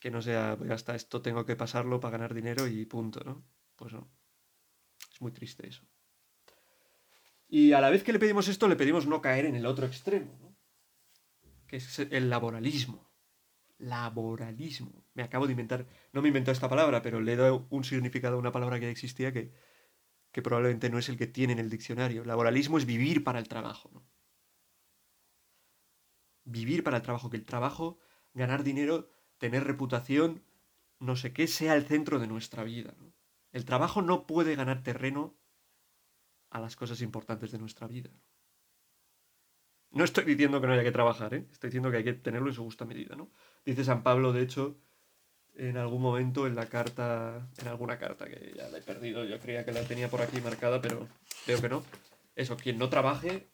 Que 0.01 0.09
no 0.09 0.21
sea, 0.21 0.55
pues 0.57 0.71
hasta 0.71 0.95
esto 0.95 1.21
tengo 1.21 1.45
que 1.45 1.55
pasarlo 1.55 1.99
para 1.99 2.13
ganar 2.13 2.33
dinero 2.33 2.67
y 2.67 2.85
punto, 2.85 3.23
¿no? 3.23 3.45
Pues 3.75 3.93
no. 3.93 4.09
Es 5.11 5.21
muy 5.21 5.31
triste 5.31 5.67
eso. 5.67 5.85
Y 7.47 7.73
a 7.73 7.81
la 7.81 7.91
vez 7.91 8.03
que 8.03 8.11
le 8.11 8.17
pedimos 8.17 8.47
esto, 8.47 8.67
le 8.67 8.75
pedimos 8.75 9.05
no 9.05 9.21
caer 9.21 9.45
en 9.45 9.55
el 9.55 9.67
otro 9.67 9.85
extremo, 9.85 10.57
que 11.67 11.77
es 11.77 11.99
el 11.99 12.27
laboralismo. 12.27 13.11
Laboralismo. 13.77 15.02
Me 15.15 15.23
acabo 15.23 15.45
de 15.45 15.52
inventar, 15.52 15.86
no 16.12 16.21
me 16.21 16.30
inventó 16.30 16.52
esta 16.52 16.69
palabra, 16.69 17.02
pero 17.02 17.21
le 17.21 17.34
he 17.34 17.36
dado 17.36 17.67
un 17.69 17.84
significado 17.84 18.36
a 18.36 18.39
una 18.39 18.52
palabra 18.52 18.80
que 18.80 18.86
ya 18.86 18.91
existía 18.91 19.32
que, 19.32 19.52
que 20.32 20.41
probablemente 20.41 20.89
no 20.89 20.97
es 20.97 21.08
el 21.10 21.17
que 21.17 21.28
tiene 21.28 21.54
en 21.54 21.60
el 21.60 21.69
diccionario. 21.69 22.26
Laboralismo 22.26 22.78
es 22.78 22.86
vivir 22.86 23.23
para 23.23 23.39
el 23.39 23.47
trabajo. 23.47 23.91
¿no? 23.93 24.04
Vivir 26.43 26.84
para 26.84 26.97
el 26.97 27.04
trabajo, 27.04 27.30
que 27.30 27.38
el 27.38 27.45
trabajo, 27.45 27.99
ganar 28.34 28.63
dinero, 28.63 29.12
tener 29.38 29.63
reputación, 29.63 30.43
no 30.99 31.15
sé 31.15 31.34
qué, 31.34 31.47
sea 31.47 31.76
el 31.76 31.86
centro 31.86 32.19
de 32.19 32.28
nuestra 32.28 32.63
vida. 32.63 32.95
¿no? 32.97 33.13
El 33.52 33.65
trabajo 33.65 34.02
no 34.02 34.26
puede 34.26 34.56
ganar 34.56 34.82
terreno 34.82 35.38
a 36.49 36.60
las 36.60 36.76
cosas 36.76 37.02
importantes 37.02 37.52
de 37.52 37.60
nuestra 37.60 37.88
vida. 37.88 38.10
No 39.91 40.04
estoy 40.04 40.26
diciendo 40.26 40.60
que 40.60 40.65
no 40.65 40.73
haya 40.73 40.84
que 40.84 40.91
trabajar, 40.91 41.36
¿eh? 41.36 41.47
estoy 41.52 41.69
diciendo 41.69 41.91
que 41.91 41.97
hay 41.97 42.04
que 42.04 42.13
tenerlo 42.13 42.47
en 42.47 42.56
su 42.56 42.63
justa 42.63 42.86
medida, 42.86 43.15
¿no? 43.15 43.32
Dice 43.63 43.84
San 43.84 44.02
Pablo, 44.02 44.34
de 44.34 44.41
hecho, 44.41 44.80
en 45.55 45.77
algún 45.77 46.01
momento 46.01 46.47
en 46.47 46.55
la 46.55 46.67
carta, 46.67 47.47
en 47.59 47.67
alguna 47.67 47.97
carta 47.97 48.25
que 48.27 48.53
ya 48.55 48.69
la 48.69 48.79
he 48.79 48.81
perdido, 48.81 49.23
yo 49.23 49.39
creía 49.39 49.65
que 49.65 49.71
la 49.71 49.83
tenía 49.83 50.09
por 50.09 50.21
aquí 50.21 50.41
marcada, 50.41 50.81
pero 50.81 51.07
veo 51.45 51.61
que 51.61 51.69
no. 51.69 51.83
Eso, 52.35 52.57
quien 52.57 52.77
no 52.77 52.89
trabaje, 52.89 53.49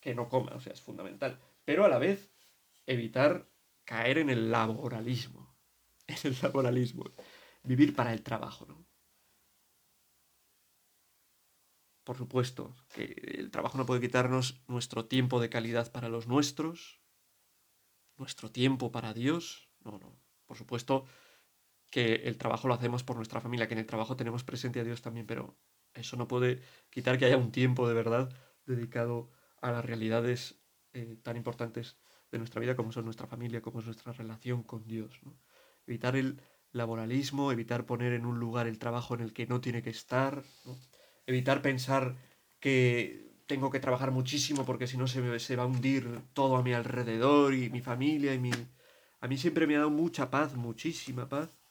que 0.00 0.14
no 0.14 0.28
coma, 0.28 0.52
o 0.54 0.60
sea, 0.60 0.72
es 0.72 0.80
fundamental. 0.80 1.38
Pero 1.64 1.84
a 1.84 1.88
la 1.88 1.98
vez, 1.98 2.30
evitar 2.86 3.48
caer 3.84 4.18
en 4.18 4.30
el 4.30 4.50
laboralismo. 4.50 5.52
En 6.08 6.16
el 6.24 6.36
laboralismo. 6.42 7.04
Vivir 7.62 7.94
para 7.94 8.12
el 8.12 8.22
trabajo, 8.22 8.66
¿no? 8.66 8.84
Por 12.04 12.16
supuesto, 12.18 12.74
que 12.92 13.04
el 13.38 13.50
trabajo 13.52 13.78
no 13.78 13.86
puede 13.86 14.00
quitarnos 14.00 14.60
nuestro 14.66 15.06
tiempo 15.06 15.40
de 15.40 15.48
calidad 15.48 15.92
para 15.92 16.08
los 16.08 16.26
nuestros, 16.26 17.00
nuestro 18.16 18.50
tiempo 18.50 18.90
para 18.90 19.14
Dios. 19.14 19.70
No, 19.84 19.98
no. 19.98 20.20
Por 20.46 20.56
supuesto 20.58 21.06
que 21.92 22.14
el 22.24 22.38
trabajo 22.38 22.68
lo 22.68 22.74
hacemos 22.74 23.04
por 23.04 23.16
nuestra 23.16 23.42
familia, 23.42 23.68
que 23.68 23.74
en 23.74 23.80
el 23.80 23.86
trabajo 23.86 24.16
tenemos 24.16 24.44
presente 24.44 24.80
a 24.80 24.84
Dios 24.84 25.02
también, 25.02 25.26
pero 25.26 25.58
eso 25.92 26.16
no 26.16 26.26
puede 26.26 26.62
quitar 26.88 27.18
que 27.18 27.26
haya 27.26 27.36
un 27.36 27.52
tiempo 27.52 27.86
de 27.86 27.92
verdad 27.92 28.30
dedicado 28.64 29.30
a 29.60 29.70
las 29.70 29.84
realidades 29.84 30.58
eh, 30.94 31.18
tan 31.22 31.36
importantes 31.36 31.98
de 32.30 32.38
nuestra 32.38 32.62
vida 32.62 32.76
como 32.76 32.92
son 32.92 33.04
nuestra 33.04 33.26
familia, 33.26 33.60
como 33.60 33.80
es 33.80 33.84
nuestra 33.84 34.14
relación 34.14 34.62
con 34.62 34.86
Dios. 34.86 35.20
Evitar 35.86 36.16
el 36.16 36.40
laboralismo, 36.72 37.52
evitar 37.52 37.84
poner 37.84 38.14
en 38.14 38.24
un 38.24 38.40
lugar 38.40 38.66
el 38.68 38.78
trabajo 38.78 39.14
en 39.14 39.20
el 39.20 39.34
que 39.34 39.46
no 39.46 39.60
tiene 39.60 39.82
que 39.82 39.90
estar. 39.90 40.42
evitar 41.26 41.60
pensar 41.60 42.16
que 42.58 43.34
tengo 43.46 43.70
que 43.70 43.80
trabajar 43.80 44.12
muchísimo 44.12 44.64
porque 44.64 44.86
si 44.86 44.96
no 44.96 45.06
se, 45.06 45.38
se 45.40 45.56
va 45.56 45.64
a 45.64 45.66
hundir 45.66 46.22
todo 46.32 46.56
a 46.56 46.62
mi 46.62 46.72
alrededor 46.72 47.52
y 47.52 47.68
mi 47.68 47.82
familia 47.82 48.32
y 48.32 48.38
mi... 48.38 48.50
A 49.20 49.28
mí 49.28 49.36
siempre 49.36 49.66
me 49.66 49.76
ha 49.76 49.80
dado 49.80 49.90
mucha 49.90 50.30
paz, 50.30 50.56
muchísima 50.56 51.28
paz, 51.28 51.61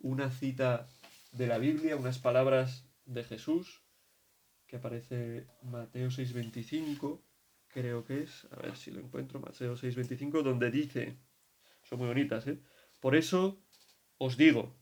una 0.00 0.30
cita 0.30 0.88
de 1.32 1.46
la 1.46 1.58
Biblia, 1.58 1.96
unas 1.96 2.18
palabras 2.18 2.88
de 3.04 3.24
Jesús 3.24 3.82
que 4.66 4.76
aparece 4.76 5.46
Mateo 5.62 6.08
6.25, 6.08 7.20
creo 7.68 8.04
que 8.04 8.22
es, 8.22 8.46
a 8.52 8.56
ver 8.56 8.76
si 8.76 8.90
lo 8.90 9.00
encuentro, 9.00 9.40
Mateo 9.40 9.74
6.25, 9.74 10.42
donde 10.42 10.70
dice, 10.70 11.18
son 11.82 11.98
muy 11.98 12.08
bonitas, 12.08 12.46
¿eh? 12.46 12.60
Por 13.00 13.16
eso 13.16 13.60
os 14.18 14.36
digo, 14.36 14.76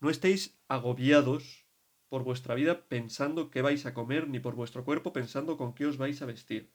no 0.00 0.08
estéis 0.08 0.58
agobiados 0.68 1.66
por 2.08 2.22
vuestra 2.22 2.54
vida 2.54 2.86
pensando 2.88 3.50
qué 3.50 3.60
vais 3.60 3.86
a 3.86 3.92
comer, 3.92 4.28
ni 4.28 4.38
por 4.38 4.54
vuestro 4.54 4.84
cuerpo 4.84 5.12
pensando 5.12 5.56
con 5.56 5.74
qué 5.74 5.86
os 5.86 5.98
vais 5.98 6.22
a 6.22 6.26
vestir. 6.26 6.72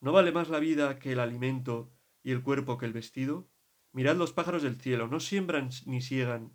¿No 0.00 0.12
vale 0.12 0.30
más 0.30 0.48
la 0.48 0.60
vida 0.60 0.98
que 0.98 1.12
el 1.12 1.20
alimento 1.20 1.90
y 2.22 2.32
el 2.32 2.42
cuerpo 2.42 2.78
que 2.78 2.86
el 2.86 2.92
vestido? 2.92 3.48
Mirad 3.92 4.16
los 4.16 4.32
pájaros 4.32 4.62
del 4.62 4.76
cielo, 4.76 5.08
no 5.08 5.18
siembran 5.18 5.70
ni 5.86 6.00
siegan, 6.00 6.52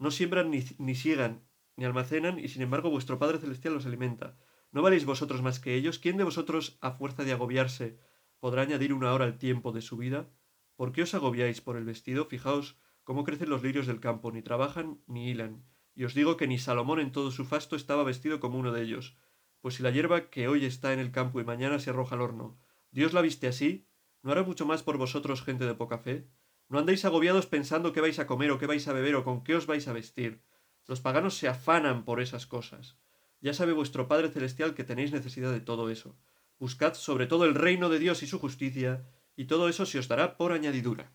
no 0.00 0.10
siembran 0.10 0.50
ni, 0.50 0.64
ni 0.78 0.94
siegan, 0.94 1.46
ni 1.76 1.84
almacenan, 1.84 2.38
y 2.38 2.48
sin 2.48 2.62
embargo 2.62 2.90
vuestro 2.90 3.18
Padre 3.18 3.38
Celestial 3.38 3.74
los 3.74 3.86
alimenta. 3.86 4.36
¿No 4.72 4.82
valéis 4.82 5.04
vosotros 5.04 5.42
más 5.42 5.60
que 5.60 5.74
ellos? 5.74 5.98
¿Quién 5.98 6.16
de 6.16 6.24
vosotros, 6.24 6.78
a 6.80 6.92
fuerza 6.92 7.22
de 7.22 7.32
agobiarse, 7.32 7.98
podrá 8.38 8.62
añadir 8.62 8.92
una 8.94 9.12
hora 9.12 9.26
al 9.26 9.38
tiempo 9.38 9.72
de 9.72 9.82
su 9.82 9.96
vida? 9.98 10.30
¿Por 10.74 10.92
qué 10.92 11.02
os 11.02 11.14
agobiáis 11.14 11.60
por 11.60 11.76
el 11.76 11.84
vestido? 11.84 12.24
Fijaos 12.24 12.78
cómo 13.04 13.24
crecen 13.24 13.50
los 13.50 13.62
lirios 13.62 13.86
del 13.86 14.00
campo, 14.00 14.32
ni 14.32 14.40
trabajan 14.40 15.02
ni 15.06 15.28
hilan. 15.28 15.64
Y 15.94 16.04
os 16.04 16.14
digo 16.14 16.38
que 16.38 16.46
ni 16.46 16.58
Salomón 16.58 16.98
en 16.98 17.12
todo 17.12 17.30
su 17.30 17.44
fasto 17.44 17.76
estaba 17.76 18.02
vestido 18.02 18.40
como 18.40 18.58
uno 18.58 18.72
de 18.72 18.82
ellos. 18.82 19.18
Pues 19.60 19.74
si 19.74 19.82
la 19.82 19.90
hierba 19.90 20.30
que 20.30 20.48
hoy 20.48 20.64
está 20.64 20.94
en 20.94 20.98
el 20.98 21.12
campo 21.12 21.40
y 21.40 21.44
mañana 21.44 21.78
se 21.78 21.90
arroja 21.90 22.14
al 22.14 22.22
horno, 22.22 22.58
Dios 22.90 23.12
la 23.12 23.20
viste 23.20 23.48
así, 23.48 23.86
¿no 24.22 24.32
hará 24.32 24.44
mucho 24.44 24.64
más 24.64 24.82
por 24.82 24.96
vosotros, 24.96 25.42
gente 25.42 25.66
de 25.66 25.74
poca 25.74 25.98
fe? 25.98 26.30
No 26.70 26.78
andéis 26.78 27.04
agobiados 27.04 27.46
pensando 27.46 27.92
qué 27.92 28.00
vais 28.00 28.20
a 28.20 28.28
comer 28.30 28.52
o 28.52 28.58
qué 28.58 28.70
vais 28.70 28.86
a 28.86 28.94
beber 28.94 29.16
o 29.16 29.24
con 29.26 29.42
qué 29.42 29.58
os 29.58 29.66
vais 29.66 29.88
a 29.88 29.92
vestir. 29.92 30.40
Los 30.86 31.00
paganos 31.00 31.36
se 31.36 31.48
afanan 31.48 32.04
por 32.04 32.20
esas 32.22 32.46
cosas. 32.46 32.96
Ya 33.40 33.54
sabe 33.54 33.72
vuestro 33.72 34.06
Padre 34.06 34.30
Celestial 34.30 34.74
que 34.74 34.84
tenéis 34.84 35.10
necesidad 35.10 35.50
de 35.50 35.60
todo 35.60 35.90
eso. 35.90 36.16
Buscad 36.60 36.94
sobre 36.94 37.26
todo 37.26 37.44
el 37.44 37.56
reino 37.56 37.88
de 37.88 37.98
Dios 37.98 38.22
y 38.22 38.28
su 38.28 38.38
justicia, 38.38 39.04
y 39.34 39.46
todo 39.46 39.68
eso 39.68 39.84
se 39.84 39.98
os 39.98 40.06
dará 40.06 40.36
por 40.36 40.52
añadidura. 40.52 41.12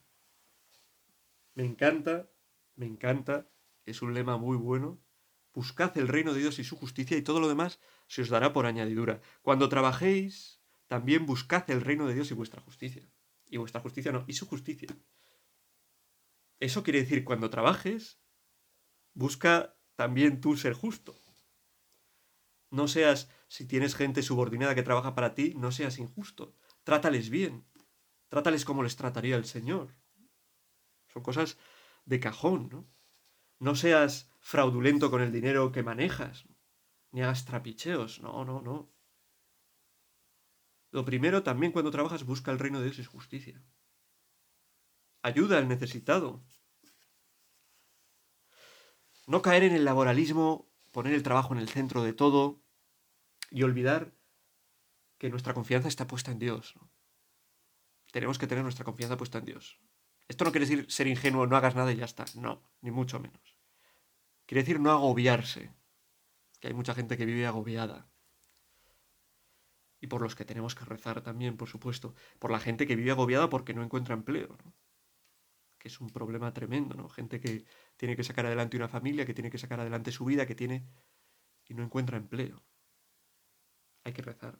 Me 1.54 1.64
encanta, 1.64 2.30
me 2.76 2.86
encanta, 2.86 3.48
es 3.86 4.02
un 4.02 4.14
lema 4.14 4.36
muy 4.36 4.58
bueno. 4.58 5.00
Buscad 5.54 5.98
el 5.98 6.10
reino 6.10 6.34
de 6.34 6.42
Dios 6.42 6.60
y 6.60 6.66
su 6.66 6.76
justicia, 6.76 7.16
y 7.16 7.22
todo 7.22 7.40
lo 7.40 7.48
demás 7.48 7.80
se 8.08 8.24
os 8.24 8.30
dará 8.30 8.52
por 8.52 8.66
añadidura. 8.66 9.22
Cuando 9.42 9.70
trabajéis, 9.70 10.60
también 10.88 11.26
buscad 11.26 11.64
el 11.72 11.80
reino 11.80 12.08
de 12.08 12.16
Dios 12.16 12.30
y 12.32 12.34
vuestra 12.34 12.60
justicia. 12.60 13.08
Y 13.48 13.56
vuestra 13.56 13.80
justicia 13.80 14.12
no, 14.12 14.26
y 14.28 14.34
su 14.34 14.48
justicia. 14.48 14.90
Eso 16.60 16.84
quiere 16.84 17.02
decir, 17.02 17.26
cuando 17.26 17.50
trabajes, 17.50 18.22
busca 19.14 19.78
también 19.96 20.42
tú 20.42 20.56
ser 20.56 20.74
justo. 20.74 21.16
No 22.72 22.88
seas, 22.88 23.30
si 23.48 23.66
tienes 23.66 23.96
gente 23.96 24.22
subordinada 24.22 24.76
que 24.76 24.84
trabaja 24.84 25.16
para 25.16 25.34
ti, 25.34 25.54
no 25.56 25.72
seas 25.72 26.00
injusto. 26.00 26.56
Trátales 26.84 27.30
bien. 27.30 27.66
Trátales 28.28 28.66
como 28.66 28.84
les 28.84 28.96
trataría 28.96 29.36
el 29.36 29.46
Señor. 29.46 29.96
Son 31.08 31.24
cosas 31.24 31.58
de 32.06 32.20
cajón, 32.20 32.70
¿no? 32.70 32.88
No 33.60 33.76
seas 33.76 34.30
fraudulento 34.40 35.10
con 35.10 35.22
el 35.22 35.32
dinero 35.32 35.72
que 35.72 35.84
manejas, 35.84 36.46
ni 37.12 37.22
hagas 37.22 37.46
trapicheos, 37.46 38.22
no, 38.22 38.44
no, 38.44 38.62
no. 38.62 38.92
Lo 40.92 41.06
primero 41.06 41.44
también 41.44 41.72
cuando 41.72 41.92
trabajas 41.92 42.26
busca 42.26 42.52
el 42.52 42.60
reino 42.60 42.80
de 42.80 42.86
Dios 42.86 43.00
y 43.00 43.06
justicia 43.06 43.64
ayuda 45.26 45.58
al 45.58 45.68
necesitado. 45.68 46.46
No 49.26 49.42
caer 49.42 49.64
en 49.64 49.74
el 49.74 49.84
laboralismo, 49.84 50.72
poner 50.92 51.16
el 51.16 51.24
trabajo 51.24 51.52
en 51.54 51.60
el 51.60 51.68
centro 51.68 52.04
de 52.04 52.14
todo 52.14 52.62
y 53.50 53.64
olvidar 53.64 54.14
que 55.18 55.32
nuestra 55.32 55.56
confianza 55.56 55.88
está 55.88 56.06
puesta 56.06 56.32
en 56.32 56.38
Dios. 56.38 56.76
Tenemos 58.12 58.38
que 58.38 58.46
tener 58.46 58.64
nuestra 58.64 58.86
confianza 58.86 59.18
puesta 59.18 59.40
en 59.40 59.46
Dios. 59.46 59.80
Esto 60.28 60.46
no 60.46 60.52
quiere 60.52 60.68
decir 60.68 60.86
ser 60.92 61.08
ingenuo, 61.08 61.48
no 61.48 61.58
hagas 61.58 61.76
nada 61.76 61.92
y 61.92 61.98
ya 61.98 62.06
está. 62.06 62.26
No, 62.36 62.62
ni 62.82 62.92
mucho 62.92 63.20
menos. 63.20 63.58
Quiere 64.46 64.62
decir 64.62 64.80
no 64.80 64.92
agobiarse. 64.92 65.74
Que 66.60 66.68
hay 66.68 66.76
mucha 66.76 66.94
gente 66.94 67.18
que 67.18 67.26
vive 67.26 67.48
agobiada. 67.48 68.08
Y 70.00 70.08
por 70.08 70.22
los 70.22 70.36
que 70.36 70.46
tenemos 70.46 70.76
que 70.76 70.86
rezar 70.86 71.22
también, 71.22 71.58
por 71.58 71.68
supuesto. 71.68 72.14
Por 72.38 72.52
la 72.52 72.60
gente 72.60 72.86
que 72.86 72.96
vive 72.96 73.10
agobiada 73.10 73.50
porque 73.50 73.74
no 73.74 73.84
encuentra 73.84 74.14
empleo. 74.14 74.56
Es 75.88 76.02
un 76.02 76.10
problema 76.10 76.54
tremendo, 76.54 76.96
¿no? 76.96 77.10
Gente 77.10 77.40
que 77.40 77.66
tiene 77.98 78.16
que 78.16 78.24
sacar 78.24 78.46
adelante 78.46 78.78
una 78.78 78.88
familia, 78.88 79.26
que 79.26 79.34
tiene 79.34 79.52
que 79.52 79.58
sacar 79.58 79.80
adelante 79.80 80.12
su 80.12 80.26
vida, 80.26 80.46
que 80.46 80.56
tiene 80.56 80.88
y 81.68 81.74
no 81.74 81.84
encuentra 81.84 82.18
empleo. 82.18 82.64
Hay 84.04 84.14
que 84.14 84.22
rezar. 84.22 84.60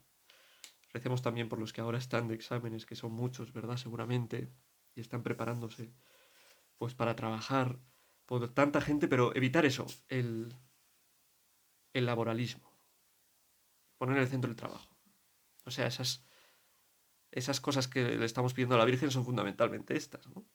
Recemos 0.94 1.22
también 1.22 1.50
por 1.50 1.60
los 1.60 1.74
que 1.74 1.82
ahora 1.82 1.98
están 1.98 2.28
de 2.28 2.36
exámenes, 2.36 2.86
que 2.86 2.96
son 2.96 3.12
muchos, 3.12 3.52
¿verdad? 3.52 3.78
Seguramente, 3.78 4.52
y 4.94 5.02
están 5.02 5.24
preparándose, 5.24 5.94
pues 6.78 6.96
para 6.96 7.16
trabajar 7.16 7.80
por 8.26 8.54
tanta 8.54 8.82
gente, 8.82 9.08
pero 9.08 9.36
evitar 9.36 9.66
eso, 9.66 9.86
el, 10.08 10.56
el 11.94 12.06
laboralismo. 12.06 12.72
Poner 13.98 14.18
en 14.18 14.24
el 14.24 14.30
centro 14.30 14.50
el 14.50 14.56
trabajo. 14.56 14.98
O 15.66 15.72
sea, 15.72 15.88
esas, 15.88 16.26
esas 17.32 17.60
cosas 17.60 17.88
que 17.88 18.18
le 18.18 18.26
estamos 18.26 18.54
pidiendo 18.54 18.76
a 18.76 18.78
la 18.78 18.86
Virgen 18.86 19.12
son 19.12 19.26
fundamentalmente 19.26 19.96
estas, 19.96 20.28
¿no? 20.28 20.46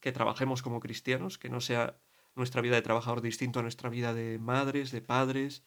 Que 0.00 0.12
trabajemos 0.12 0.62
como 0.62 0.80
cristianos, 0.80 1.38
que 1.38 1.50
no 1.50 1.60
sea 1.60 1.98
nuestra 2.34 2.62
vida 2.62 2.76
de 2.76 2.82
trabajador 2.82 3.20
distinto 3.20 3.60
a 3.60 3.62
nuestra 3.62 3.90
vida 3.90 4.14
de 4.14 4.38
madres, 4.38 4.92
de 4.92 5.02
padres, 5.02 5.64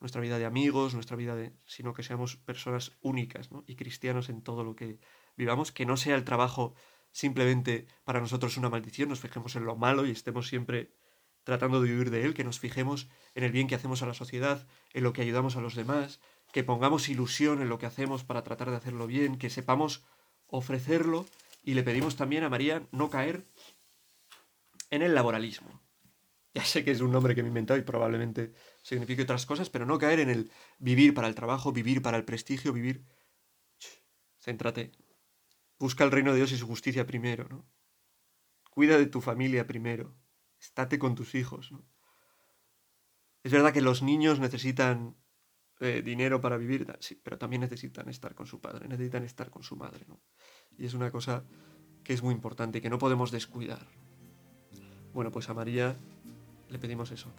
nuestra 0.00 0.20
vida 0.20 0.38
de 0.38 0.44
amigos, 0.44 0.94
nuestra 0.94 1.16
vida 1.16 1.34
de... 1.34 1.52
sino 1.64 1.94
que 1.94 2.02
seamos 2.02 2.36
personas 2.36 2.92
únicas 3.00 3.48
y 3.66 3.76
cristianos 3.76 4.28
en 4.28 4.42
todo 4.42 4.64
lo 4.64 4.76
que 4.76 4.98
vivamos, 5.36 5.72
que 5.72 5.86
no 5.86 5.96
sea 5.96 6.16
el 6.16 6.24
trabajo 6.24 6.74
simplemente 7.12 7.86
para 8.04 8.20
nosotros 8.20 8.56
una 8.56 8.68
maldición, 8.68 9.08
nos 9.08 9.20
fijemos 9.20 9.56
en 9.56 9.64
lo 9.64 9.76
malo 9.76 10.06
y 10.06 10.10
estemos 10.10 10.48
siempre 10.48 10.92
tratando 11.44 11.80
de 11.80 11.88
vivir 11.88 12.10
de 12.10 12.24
él, 12.24 12.34
que 12.34 12.44
nos 12.44 12.58
fijemos 12.58 13.08
en 13.34 13.44
el 13.44 13.52
bien 13.52 13.68
que 13.68 13.74
hacemos 13.74 14.02
a 14.02 14.06
la 14.06 14.14
sociedad, 14.14 14.66
en 14.92 15.04
lo 15.04 15.12
que 15.12 15.22
ayudamos 15.22 15.56
a 15.56 15.60
los 15.60 15.74
demás, 15.74 16.20
que 16.52 16.64
pongamos 16.64 17.08
ilusión 17.08 17.62
en 17.62 17.68
lo 17.68 17.78
que 17.78 17.86
hacemos 17.86 18.24
para 18.24 18.42
tratar 18.42 18.70
de 18.70 18.76
hacerlo 18.76 19.06
bien, 19.06 19.38
que 19.38 19.48
sepamos 19.48 20.04
ofrecerlo 20.48 21.24
y 21.62 21.74
le 21.74 21.82
pedimos 21.82 22.16
también 22.16 22.44
a 22.44 22.48
María 22.48 22.86
no 22.92 23.10
caer 23.10 23.46
en 24.90 25.02
el 25.02 25.14
laboralismo. 25.14 25.82
Ya 26.54 26.64
sé 26.64 26.84
que 26.84 26.90
es 26.90 27.02
un 27.02 27.12
nombre 27.12 27.34
que 27.34 27.42
me 27.42 27.48
he 27.48 27.50
inventado 27.50 27.78
y 27.78 27.82
probablemente 27.82 28.54
signifique 28.82 29.22
otras 29.22 29.44
cosas, 29.44 29.68
pero 29.68 29.84
no 29.84 29.98
caer 29.98 30.20
en 30.20 30.30
el 30.30 30.50
vivir 30.78 31.12
para 31.12 31.28
el 31.28 31.34
trabajo, 31.34 31.70
vivir 31.70 32.00
para 32.00 32.16
el 32.16 32.24
prestigio, 32.24 32.72
vivir... 32.72 33.04
Céntrate. 34.38 34.92
Busca 35.78 36.04
el 36.04 36.12
reino 36.12 36.30
de 36.30 36.38
Dios 36.38 36.52
y 36.52 36.56
su 36.56 36.66
justicia 36.66 37.06
primero, 37.06 37.46
¿no? 37.48 37.68
Cuida 38.70 38.96
de 38.96 39.06
tu 39.06 39.20
familia 39.20 39.66
primero. 39.66 40.16
Estate 40.58 40.98
con 40.98 41.14
tus 41.14 41.34
hijos, 41.34 41.72
¿no? 41.72 41.84
Es 43.42 43.52
verdad 43.52 43.74
que 43.74 43.82
los 43.82 44.02
niños 44.02 44.40
necesitan 44.40 45.14
eh, 45.80 46.00
dinero 46.02 46.40
para 46.40 46.56
vivir, 46.56 46.86
sí, 47.00 47.20
pero 47.22 47.36
también 47.36 47.60
necesitan 47.60 48.08
estar 48.08 48.34
con 48.34 48.46
su 48.46 48.62
padre, 48.62 48.88
necesitan 48.88 49.24
estar 49.24 49.50
con 49.50 49.62
su 49.62 49.76
madre, 49.76 50.06
¿no? 50.08 50.22
Y 50.78 50.86
es 50.86 50.94
una 50.94 51.10
cosa 51.10 51.44
que 52.02 52.14
es 52.14 52.22
muy 52.22 52.32
importante 52.32 52.78
y 52.78 52.80
que 52.80 52.88
no 52.88 52.98
podemos 52.98 53.30
descuidar. 53.30 53.86
Bueno, 55.16 55.30
pues 55.30 55.48
a 55.48 55.54
María 55.54 55.96
le 56.68 56.78
pedimos 56.78 57.10
eso, 57.10 57.32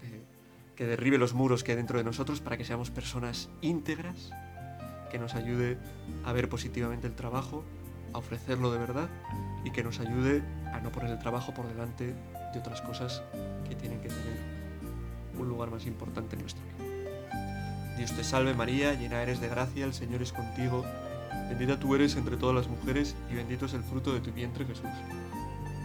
que, 0.75 0.87
derribe 0.87 1.19
los 1.19 1.35
muros 1.35 1.63
que 1.63 1.73
hay 1.73 1.77
dentro 1.77 1.99
de 1.99 2.03
nosotros 2.03 2.41
para 2.41 2.57
que 2.57 2.65
seamos 2.65 2.89
personas 2.89 3.51
íntegras, 3.61 4.31
que 5.11 5.19
nos 5.19 5.35
ayude 5.35 5.77
a 6.25 6.33
ver 6.33 6.49
positivamente 6.49 7.05
el 7.05 7.13
trabajo, 7.13 7.63
a 8.13 8.17
ofrecerlo 8.17 8.71
de 8.71 8.79
verdad 8.79 9.09
y 9.63 9.69
que 9.69 9.83
nos 9.83 9.99
ayude 9.99 10.41
a 10.73 10.79
no 10.79 10.91
poner 10.91 11.11
el 11.11 11.19
trabajo 11.19 11.53
por 11.53 11.67
delante 11.67 12.15
de 12.51 12.59
otras 12.59 12.81
cosas 12.81 13.21
que 13.69 13.75
tienen 13.75 14.01
que 14.01 14.07
tener 14.07 14.39
un 15.37 15.47
lugar 15.47 15.69
más 15.69 15.85
importante 15.85 16.35
en 16.35 16.41
nuestra 16.41 16.63
vida. 16.65 17.95
Dios 17.95 18.11
te 18.11 18.23
salve 18.23 18.55
María, 18.55 18.95
llena 18.95 19.21
eres 19.21 19.39
de 19.39 19.49
gracia, 19.49 19.85
el 19.85 19.93
Señor 19.93 20.23
es 20.23 20.33
contigo, 20.33 20.83
bendita 21.47 21.79
tú 21.79 21.93
eres 21.93 22.15
entre 22.15 22.37
todas 22.37 22.55
las 22.55 22.67
mujeres 22.67 23.15
y 23.31 23.35
bendito 23.35 23.67
es 23.67 23.75
el 23.75 23.83
fruto 23.83 24.15
de 24.15 24.21
tu 24.21 24.31
vientre 24.31 24.65
Jesús. 24.65 24.89